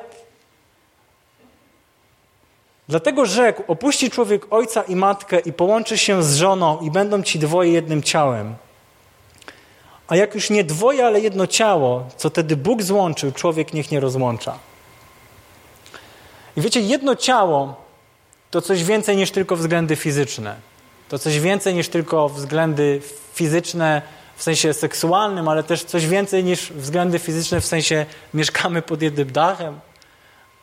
[2.87, 7.39] dlatego rzekł, opuści człowiek ojca i matkę i połączy się z żoną i będą ci
[7.39, 8.55] dwoje jednym ciałem.
[10.07, 13.99] A jak już nie dwoje, ale jedno ciało, co wtedy Bóg złączył, człowiek niech nie
[13.99, 14.57] rozłącza.
[16.57, 17.84] I wiecie, jedno ciało
[18.55, 20.55] to coś więcej niż tylko względy fizyczne.
[21.09, 23.01] To coś więcej niż tylko względy
[23.33, 24.01] fizyczne
[24.35, 29.31] w sensie seksualnym, ale też coś więcej niż względy fizyczne w sensie mieszkamy pod jednym
[29.31, 29.79] dachem,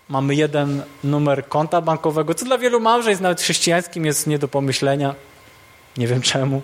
[0.08, 5.14] mamy jeden numer konta bankowego, co dla wielu małżeństw, nawet chrześcijańskim, jest nie do pomyślenia.
[5.96, 6.62] Nie wiem czemu.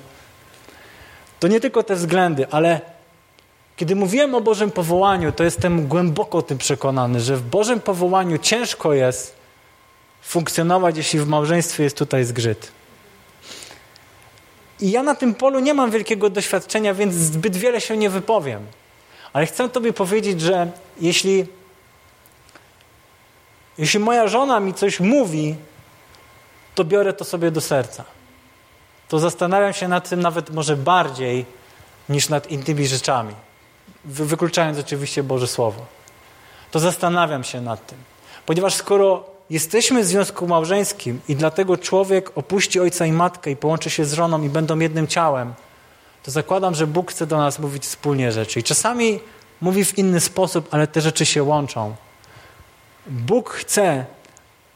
[1.40, 2.80] To nie tylko te względy, ale
[3.76, 8.92] kiedy mówiłem o Bożym powołaniu, to jestem głęboko tym przekonany, że w Bożym powołaniu ciężko
[8.92, 9.37] jest
[10.22, 12.72] funkcjonować, jeśli w małżeństwie jest tutaj zgrzyt.
[14.80, 18.66] I ja na tym polu nie mam wielkiego doświadczenia, więc zbyt wiele się nie wypowiem.
[19.32, 21.46] Ale chcę Tobie powiedzieć, że jeśli,
[23.78, 25.54] jeśli moja żona mi coś mówi,
[26.74, 28.04] to biorę to sobie do serca.
[29.08, 31.44] To zastanawiam się nad tym nawet może bardziej
[32.08, 33.34] niż nad innymi rzeczami.
[34.04, 35.86] Wykluczając oczywiście Boże Słowo.
[36.70, 37.98] To zastanawiam się nad tym.
[38.46, 43.90] Ponieważ skoro jesteśmy w związku małżeńskim i dlatego człowiek opuści ojca i matkę i połączy
[43.90, 45.54] się z żoną i będą jednym ciałem,
[46.22, 48.60] to zakładam, że Bóg chce do nas mówić wspólnie rzeczy.
[48.60, 49.20] I czasami
[49.60, 51.94] mówi w inny sposób, ale te rzeczy się łączą.
[53.06, 54.04] Bóg chce,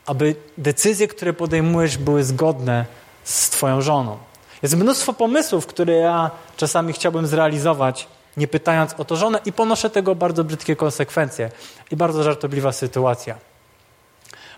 [0.07, 2.87] aby decyzje, które podejmujesz, były zgodne
[3.25, 4.19] z Twoją żoną.
[4.63, 9.91] Jest mnóstwo pomysłów, które ja czasami chciałbym zrealizować, nie pytając o to żonę, i ponoszę
[9.91, 11.51] tego bardzo brzydkie konsekwencje.
[11.91, 13.52] I bardzo żartobliwa sytuacja.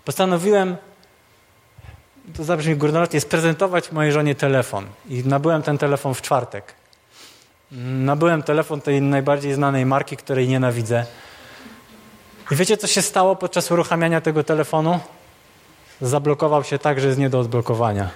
[0.05, 0.77] Postanowiłem,
[2.37, 4.85] to zabrzmi górnolotnie, sprezentować mojej żonie telefon.
[5.09, 6.73] I nabyłem ten telefon w czwartek.
[7.81, 11.05] Nabyłem telefon tej najbardziej znanej marki, której nienawidzę.
[12.51, 14.99] I wiecie, co się stało podczas uruchamiania tego telefonu?
[16.01, 18.09] Zablokował się tak, że jest nie do odblokowania.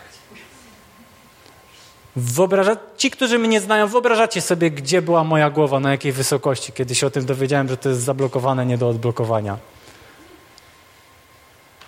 [2.16, 2.78] Wyobraża...
[2.98, 7.08] Ci, którzy mnie znają, wyobrażacie sobie, gdzie była moja głowa, na jakiej wysokości, kiedy się
[7.08, 9.58] o tym dowiedziałem, że to jest zablokowane nie do odblokowania.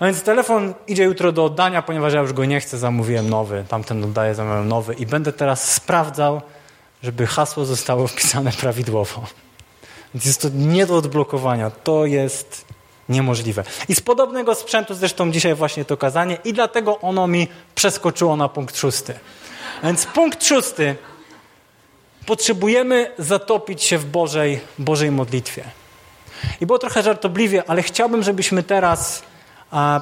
[0.01, 3.65] No więc telefon idzie jutro do oddania, ponieważ ja już go nie chcę, zamówiłem nowy,
[3.69, 6.41] tamten oddaję, zamówiłem nowy i będę teraz sprawdzał,
[7.03, 9.23] żeby hasło zostało wpisane prawidłowo.
[10.13, 11.69] Więc jest to nie do odblokowania.
[11.69, 12.65] To jest
[13.09, 13.63] niemożliwe.
[13.89, 18.49] I z podobnego sprzętu zresztą dzisiaj właśnie to kazanie i dlatego ono mi przeskoczyło na
[18.49, 19.13] punkt szósty.
[19.83, 20.95] Więc punkt szósty.
[22.25, 25.63] Potrzebujemy zatopić się w Bożej, Bożej modlitwie.
[26.61, 29.30] I było trochę żartobliwie, ale chciałbym, żebyśmy teraz
[29.71, 30.01] a,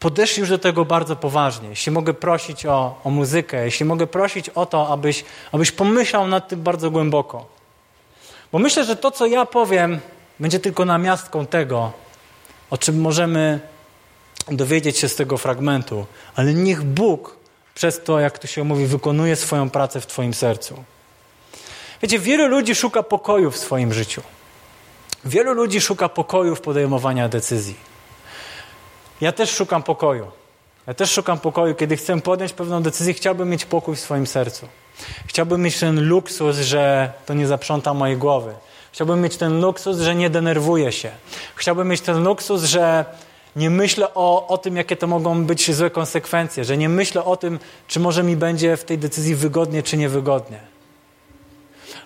[0.00, 1.68] podeszli już do tego bardzo poważnie.
[1.68, 6.48] Jeśli mogę prosić o, o muzykę, jeśli mogę prosić o to, abyś, abyś pomyślał nad
[6.48, 7.46] tym bardzo głęboko.
[8.52, 10.00] Bo myślę, że to, co ja powiem,
[10.40, 11.92] będzie tylko namiastką tego,
[12.70, 13.60] o czym możemy
[14.48, 16.06] dowiedzieć się z tego fragmentu.
[16.36, 17.36] Ale niech Bóg
[17.74, 20.84] przez to, jak to się mówi, wykonuje swoją pracę w Twoim sercu.
[22.02, 24.22] Wiecie, wielu ludzi szuka pokoju w swoim życiu.
[25.24, 27.91] Wielu ludzi szuka pokoju w podejmowaniu decyzji.
[29.22, 30.26] Ja też szukam pokoju.
[30.86, 31.74] Ja też szukam pokoju.
[31.74, 34.68] Kiedy chcę podjąć pewną decyzję, chciałbym mieć pokój w swoim sercu.
[35.26, 38.54] Chciałbym mieć ten luksus, że to nie zaprząta mojej głowy.
[38.92, 41.10] Chciałbym mieć ten luksus, że nie denerwuję się.
[41.54, 43.04] Chciałbym mieć ten luksus, że
[43.56, 47.36] nie myślę o, o tym, jakie to mogą być złe konsekwencje, że nie myślę o
[47.36, 50.71] tym, czy może mi będzie w tej decyzji wygodnie, czy niewygodnie.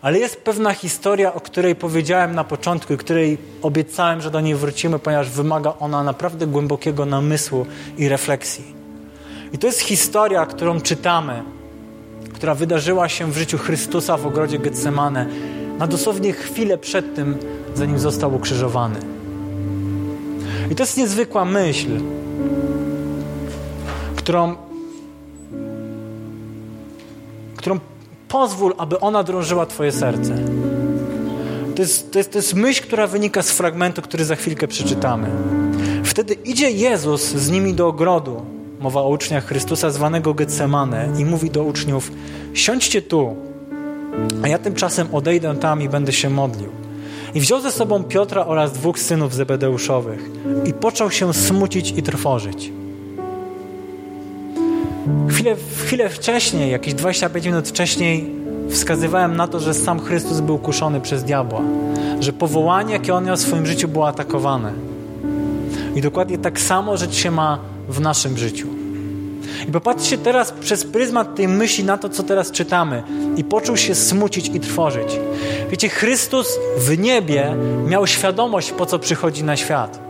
[0.03, 4.55] Ale jest pewna historia, o której powiedziałem na początku i której obiecałem, że do niej
[4.55, 7.67] wrócimy, ponieważ wymaga ona naprawdę głębokiego namysłu
[7.99, 8.75] i refleksji.
[9.53, 11.43] I to jest historia, którą czytamy,
[12.35, 15.27] która wydarzyła się w życiu Chrystusa w ogrodzie Getsemane,
[15.79, 17.37] na dosłownie chwilę przed tym,
[17.75, 19.01] zanim został ukrzyżowany.
[20.71, 21.89] I to jest niezwykła myśl,
[24.17, 24.57] którą,
[27.57, 27.79] którą
[28.29, 30.35] pozwól, aby ona drążyła Twoje serce.
[31.77, 35.29] To jest, to, jest, to jest myśl, która wynika z fragmentu, który za chwilkę przeczytamy.
[36.05, 38.43] Wtedy idzie Jezus z nimi do ogrodu,
[38.81, 42.13] mowa o uczniach Chrystusa, zwanego Getsemane, i mówi do uczniów:
[42.55, 43.37] Siądźcie tu,
[44.43, 46.69] a ja tymczasem odejdę tam i będę się modlił.
[47.35, 50.31] I wziął ze sobą Piotra oraz dwóch synów Zebedeuszowych
[50.65, 52.73] i począł się smucić i trwożyć.
[55.31, 58.31] Chwilę, chwilę wcześniej, jakieś 25 minut wcześniej,
[58.71, 61.61] wskazywałem na to, że sam Chrystus był kuszony przez diabła,
[62.21, 64.73] że powołanie, jakie on miał w swoim życiu, było atakowane.
[65.95, 68.69] I dokładnie tak samo rzecz się ma w naszym życiu.
[69.69, 73.03] I popatrzcie teraz przez pryzmat tej myśli na to, co teraz czytamy.
[73.37, 75.21] I poczuł się smucić i trwożyć.
[75.71, 77.55] Wiecie, Chrystus w niebie
[77.87, 80.06] miał świadomość, po co przychodzi na świat.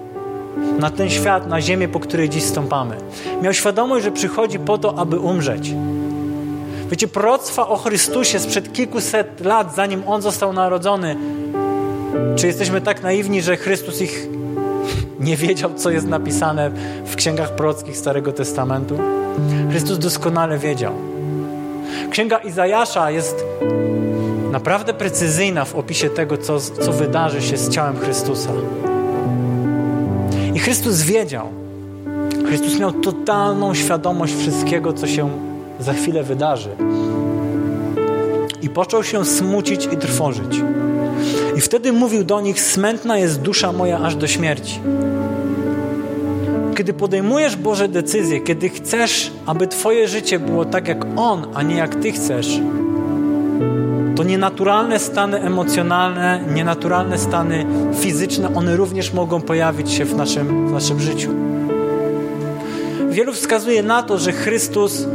[0.79, 2.97] Na ten świat, na ziemię, po której dziś stąpamy.
[3.43, 5.75] Miał świadomość, że przychodzi po to, aby umrzeć.
[6.91, 11.17] Wiecie, proroctwa o Chrystusie sprzed kilkuset lat, zanim On został narodzony,
[12.37, 14.29] czy jesteśmy tak naiwni, że Chrystus ich
[15.21, 16.71] nie wiedział, co jest napisane
[17.05, 18.99] w księgach prorockich Starego Testamentu?
[19.71, 20.93] Chrystus doskonale wiedział.
[22.11, 23.45] Księga Izajasza jest
[24.51, 28.51] naprawdę precyzyjna w opisie tego, co, co wydarzy się z ciałem Chrystusa.
[30.57, 31.49] I Chrystus wiedział.
[32.47, 35.31] Chrystus miał totalną świadomość wszystkiego, co się
[35.81, 36.71] za chwilę wydarzy.
[38.63, 40.61] I począł się smucić i trwożyć.
[41.57, 44.81] I wtedy mówił do nich: Smętna jest dusza moja aż do śmierci.
[46.77, 51.77] Kiedy podejmujesz Boże decyzje, kiedy chcesz, aby Twoje życie było tak jak On, a nie
[51.77, 52.61] jak Ty chcesz,
[54.17, 60.73] to nienaturalne stany emocjonalne, nienaturalne stany fizyczne, one również mogą pojawić się w naszym, w
[60.73, 61.31] naszym życiu.
[63.11, 65.07] Wielu wskazuje na to, że Chrystus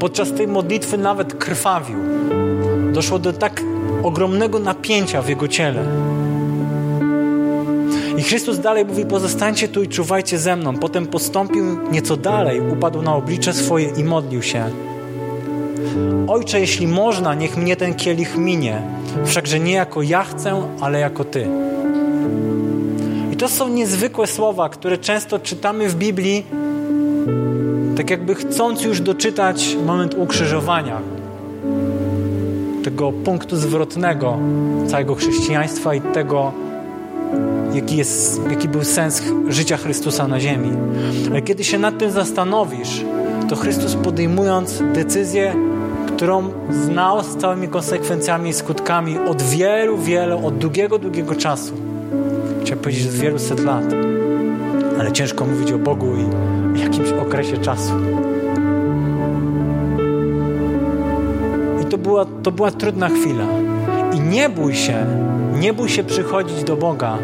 [0.00, 1.96] podczas tej modlitwy nawet krwawił.
[2.92, 3.62] Doszło do tak
[4.02, 5.84] ogromnego napięcia w jego ciele.
[8.18, 10.76] I Chrystus dalej mówi: Pozostańcie tu i czuwajcie ze mną.
[10.76, 14.70] Potem postąpił nieco dalej, upadł na oblicze swoje i modlił się.
[16.28, 18.82] Ojcze, jeśli można, niech mnie ten kielich minie,
[19.24, 21.46] wszakże nie jako ja chcę, ale jako Ty.
[23.32, 26.46] I to są niezwykłe słowa, które często czytamy w Biblii,
[27.96, 31.00] tak jakby chcąc już doczytać moment ukrzyżowania,
[32.84, 34.38] tego punktu zwrotnego
[34.88, 36.52] całego chrześcijaństwa i tego,
[37.74, 40.70] jaki, jest, jaki był sens życia Chrystusa na ziemi.
[41.30, 43.04] Ale kiedy się nad tym zastanowisz,
[43.48, 45.54] to Chrystus podejmując decyzję,
[46.18, 51.72] którą znał z całymi konsekwencjami i skutkami od wielu, wielu, od długiego, długiego czasu.
[52.62, 53.84] Chciałem powiedzieć, z wielu set lat.
[55.00, 56.06] Ale ciężko mówić o Bogu
[56.76, 57.92] i jakimś okresie czasu.
[61.82, 63.44] I to była, to była trudna chwila.
[64.12, 65.06] I nie bój się,
[65.60, 67.18] nie bój się przychodzić do Boga.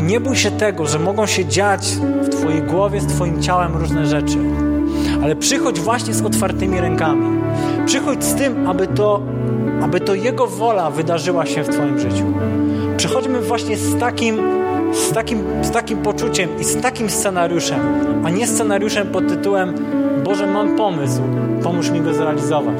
[0.00, 1.86] I nie bój się tego, że mogą się dziać
[2.22, 4.38] w Twojej głowie, z Twoim ciałem różne rzeczy.
[5.22, 7.44] Ale przychodź właśnie z otwartymi rękami.
[7.86, 9.20] Przychodź z tym, aby to,
[9.82, 12.24] aby to Jego wola wydarzyła się w Twoim życiu.
[12.96, 14.38] Przychodźmy właśnie z takim,
[14.92, 17.80] z, takim, z takim poczuciem i z takim scenariuszem,
[18.24, 19.74] a nie scenariuszem pod tytułem
[20.24, 21.22] Boże, mam pomysł,
[21.62, 22.78] pomóż mi go zrealizować.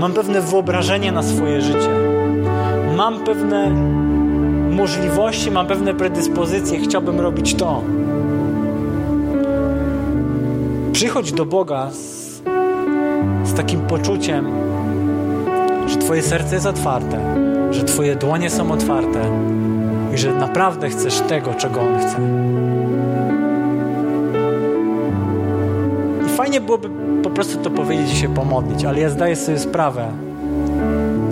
[0.00, 1.88] Mam pewne wyobrażenie na swoje życie.
[2.96, 3.70] Mam pewne
[4.70, 7.82] możliwości, mam pewne predyspozycje, chciałbym robić to.
[10.92, 11.90] Przychodź do Boga
[13.56, 14.46] takim poczuciem,
[15.86, 17.20] że Twoje serce jest otwarte,
[17.70, 19.20] że Twoje dłonie są otwarte
[20.14, 22.16] i że naprawdę chcesz tego, czego On chce.
[26.26, 26.88] I fajnie byłoby
[27.22, 30.08] po prostu to powiedzieć i się pomodlić, ale ja zdaję sobie sprawę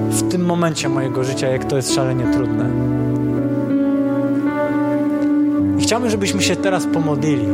[0.08, 2.70] w tym momencie mojego życia, jak to jest szalenie trudne.
[5.78, 7.46] I chciałbym, żebyśmy się teraz pomodlili.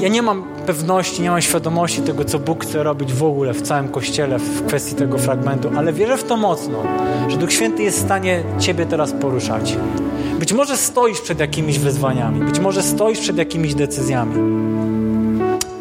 [0.00, 3.62] Ja nie mam pewności, nie mam świadomości tego, co Bóg chce robić w ogóle w
[3.62, 6.82] całym Kościele w kwestii tego fragmentu, ale wierzę w to mocno,
[7.28, 9.76] że Duch Święty jest w stanie Ciebie teraz poruszać.
[10.38, 14.34] Być może stoisz przed jakimiś wyzwaniami, być może stoisz przed jakimiś decyzjami,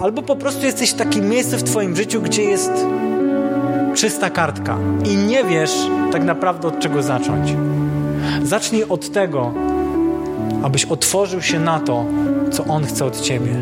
[0.01, 2.71] albo po prostu jesteś w takim miejscu w Twoim życiu, gdzie jest
[3.95, 7.53] czysta kartka i nie wiesz tak naprawdę od czego zacząć.
[8.43, 9.51] Zacznij od tego,
[10.63, 12.05] abyś otworzył się na to,
[12.51, 13.55] co On chce od Ciebie.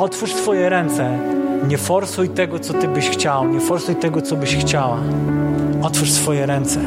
[0.00, 1.18] Otwórz Twoje ręce.
[1.68, 3.48] Nie forsuj tego, co Ty byś chciał.
[3.48, 4.98] Nie forsuj tego, co byś chciała.
[5.82, 6.80] Otwórz swoje ręce.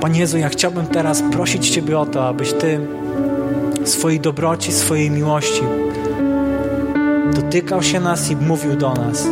[0.00, 2.80] Panie Jezu, ja chciałbym teraz prosić Ciebie o to, abyś Ty
[3.84, 5.62] swojej dobroci, swojej miłości
[7.34, 9.26] dotykał się nas i mówił do nas.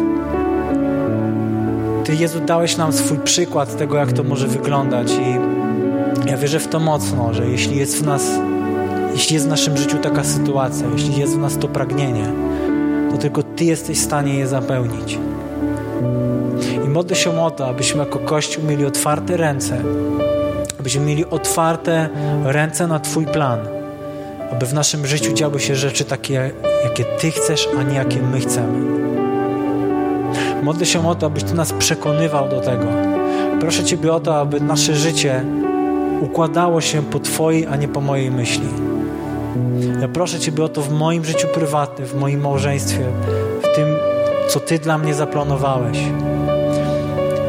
[2.05, 5.39] Ty, Jezu, dałeś nam swój przykład tego, jak to może wyglądać i
[6.31, 8.31] ja wierzę w to mocno, że jeśli jest w nas,
[9.15, 12.27] jeśli jest w naszym życiu taka sytuacja, jeśli jest w nas to pragnienie,
[13.11, 15.19] to tylko Ty jesteś w stanie je zapełnić.
[16.85, 19.83] I modlę się o to, abyśmy jako Kościół mieli otwarte ręce,
[20.81, 22.09] abyśmy mieli otwarte
[22.45, 23.59] ręce na Twój plan,
[24.53, 26.51] aby w naszym życiu działy się rzeczy takie,
[26.85, 29.05] jakie Ty chcesz, a nie jakie my chcemy.
[30.63, 32.87] Modlę się o to, abyś Ty nas przekonywał do tego.
[33.61, 35.45] Proszę Ciebie o to, aby nasze życie
[36.21, 38.94] układało się po Twojej, a nie po mojej myśli.
[40.13, 43.05] Proszę Ciebie o to w moim życiu prywatnym, w moim małżeństwie,
[43.63, 43.87] w tym,
[44.49, 45.99] co Ty dla mnie zaplanowałeś.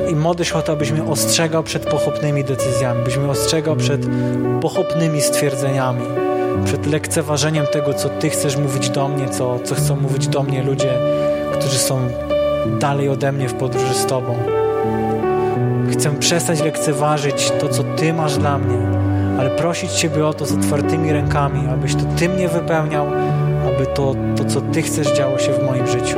[0.10, 4.02] I modlę się o to, abyś mnie ostrzegał przed pochopnymi decyzjami, byś mnie ostrzegał przed
[4.62, 6.06] pochopnymi stwierdzeniami,
[6.66, 10.64] przed lekceważeniem tego, co Ty chcesz mówić do mnie, co, co chcą mówić do mnie
[10.64, 10.94] ludzie,
[11.60, 12.00] którzy są
[12.80, 14.36] dalej ode mnie w podróży z Tobą.
[15.92, 18.78] Chcę przestać lekceważyć to, co Ty masz dla mnie,
[19.46, 23.08] ale prosić Ciebie o to z otwartymi rękami, abyś to Ty mnie wypełniał,
[23.68, 26.18] aby to, to co Ty chcesz, działo się w moim życiu.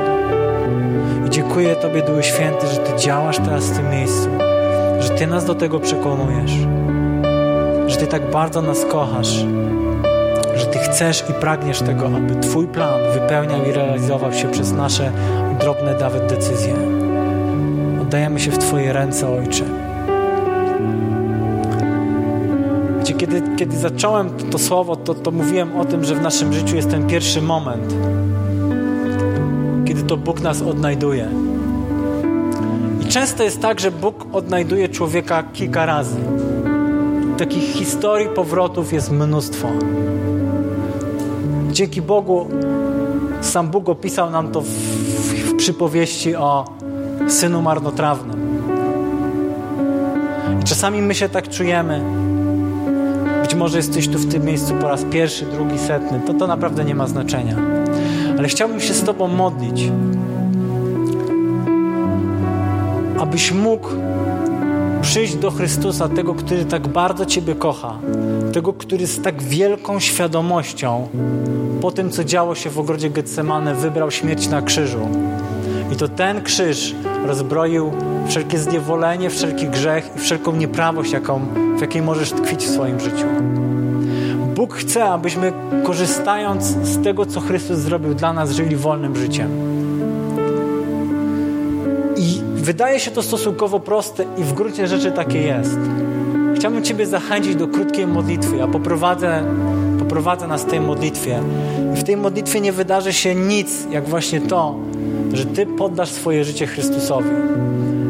[1.27, 4.29] I dziękuję Tobie, Duchu Święty, że Ty działasz teraz w tym miejscu,
[4.99, 6.51] że Ty nas do tego przekonujesz.
[7.87, 9.45] że Ty tak bardzo nas kochasz,
[10.55, 15.11] że Ty chcesz i pragniesz tego, aby Twój plan wypełniał i realizował się przez nasze
[15.59, 16.73] drobne nawet decyzje.
[18.01, 19.86] Oddajemy się w Twoje ręce, Ojcze.
[23.07, 26.75] Wiecie, kiedy, kiedy zacząłem to słowo, to, to mówiłem o tym, że w naszym życiu
[26.75, 27.93] jest ten pierwszy moment,
[29.85, 31.29] kiedy to Bóg nas odnajduje.
[33.01, 36.17] I często jest tak, że Bóg odnajduje człowieka kilka razy.
[37.37, 39.67] Takich historii powrotów jest mnóstwo.
[41.71, 42.47] Dzięki Bogu
[43.41, 46.65] sam Bóg opisał nam to w, w, w przypowieści o
[47.27, 48.39] synu marnotrawnym.
[50.61, 52.26] I czasami my się tak czujemy.
[53.57, 56.19] Może jesteś tu w tym miejscu po raz pierwszy, drugi, setny.
[56.27, 57.55] To to naprawdę nie ma znaczenia.
[58.37, 59.91] Ale chciałbym się z Tobą modlić,
[63.19, 63.89] abyś mógł
[65.01, 67.97] przyjść do Chrystusa, tego, który tak bardzo Ciebie kocha,
[68.53, 71.07] tego, który z tak wielką świadomością
[71.81, 75.09] po tym, co działo się w ogrodzie Getsemane, wybrał śmierć na krzyżu.
[75.91, 77.91] I to ten krzyż rozbroił
[78.27, 81.41] wszelkie zniewolenie, wszelki grzech i wszelką nieprawość, jaką,
[81.77, 83.25] w jakiej możesz tkwić w swoim życiu.
[84.55, 89.49] Bóg chce, abyśmy korzystając z tego, co Chrystus zrobił dla nas, żyli wolnym życiem.
[92.17, 95.77] I wydaje się to stosunkowo proste i w gruncie rzeczy takie jest.
[96.55, 98.57] Chciałbym Ciebie zachęcić do krótkiej modlitwy.
[98.57, 99.43] Ja poprowadzę,
[99.99, 101.39] poprowadzę nas w tej modlitwie.
[101.95, 104.75] I w tej modlitwie nie wydarzy się nic, jak właśnie to,
[105.33, 107.29] że Ty poddasz swoje życie Chrystusowi.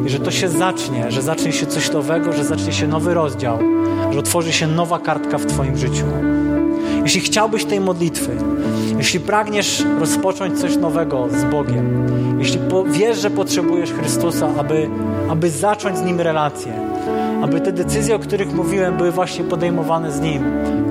[0.06, 3.60] I że to się zacznie, że zacznie się coś nowego, że zacznie się nowy rozdział,
[4.12, 6.06] że otworzy się nowa kartka w Twoim życiu.
[7.04, 8.32] Jeśli chciałbyś tej modlitwy,
[8.98, 12.08] jeśli pragniesz rozpocząć coś nowego z Bogiem,
[12.40, 12.60] jeśli
[12.92, 14.90] wiesz, że potrzebujesz Chrystusa, aby,
[15.30, 16.74] aby zacząć z Nim relację,
[17.42, 20.44] aby te decyzje, o których mówiłem, były właśnie podejmowane z Nim,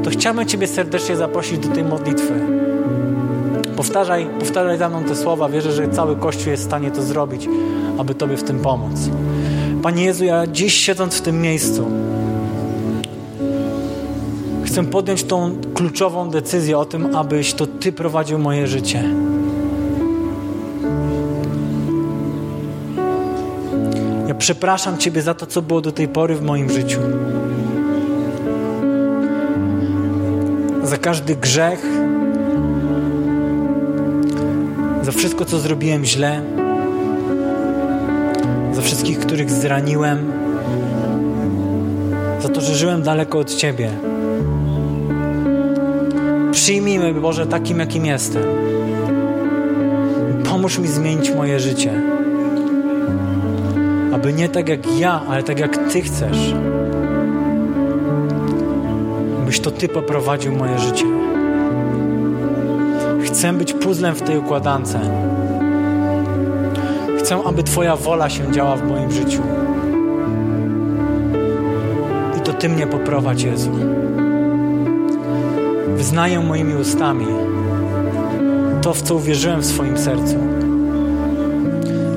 [0.04, 2.65] to chciałbym Ciebie serdecznie zaprosić do tej modlitwy.
[3.76, 5.48] Powtarzaj, powtarzaj za mną te słowa.
[5.48, 7.48] Wierzę, że cały Kościół jest w stanie to zrobić,
[7.98, 9.10] aby Tobie w tym pomóc.
[9.82, 11.86] Panie Jezu, ja dziś siedząc w tym miejscu,
[14.64, 19.04] chcę podjąć tą kluczową decyzję o tym, abyś to Ty prowadził moje życie.
[24.28, 27.00] Ja przepraszam Ciebie za to, co było do tej pory w moim życiu.
[30.82, 31.86] Za każdy grzech,
[35.06, 36.42] za wszystko, co zrobiłem źle,
[38.72, 40.32] za wszystkich, których zraniłem,
[42.42, 43.90] za to, że żyłem daleko od Ciebie.
[46.52, 48.42] Przyjmij mnie, Boże, takim, jakim jestem.
[50.50, 52.02] Pomóż mi zmienić moje życie.
[54.12, 56.54] Aby nie tak jak ja, ale tak jak Ty chcesz.
[59.46, 61.15] Byś to Ty poprowadził moje życie.
[63.36, 64.96] Chcę być puzzlem w tej układance.
[67.18, 69.42] Chcę, aby Twoja wola się działa w moim życiu.
[72.38, 73.70] I to Ty mnie poprowadź, Jezu.
[75.96, 77.26] Wyznaję moimi ustami
[78.82, 80.36] to, w co uwierzyłem w swoim sercu,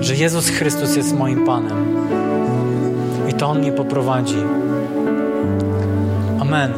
[0.02, 1.96] że Jezus Chrystus jest moim Panem
[3.30, 4.44] i to On mnie poprowadzi.
[6.40, 6.74] Amen.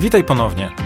[0.00, 0.85] Witaj ponownie.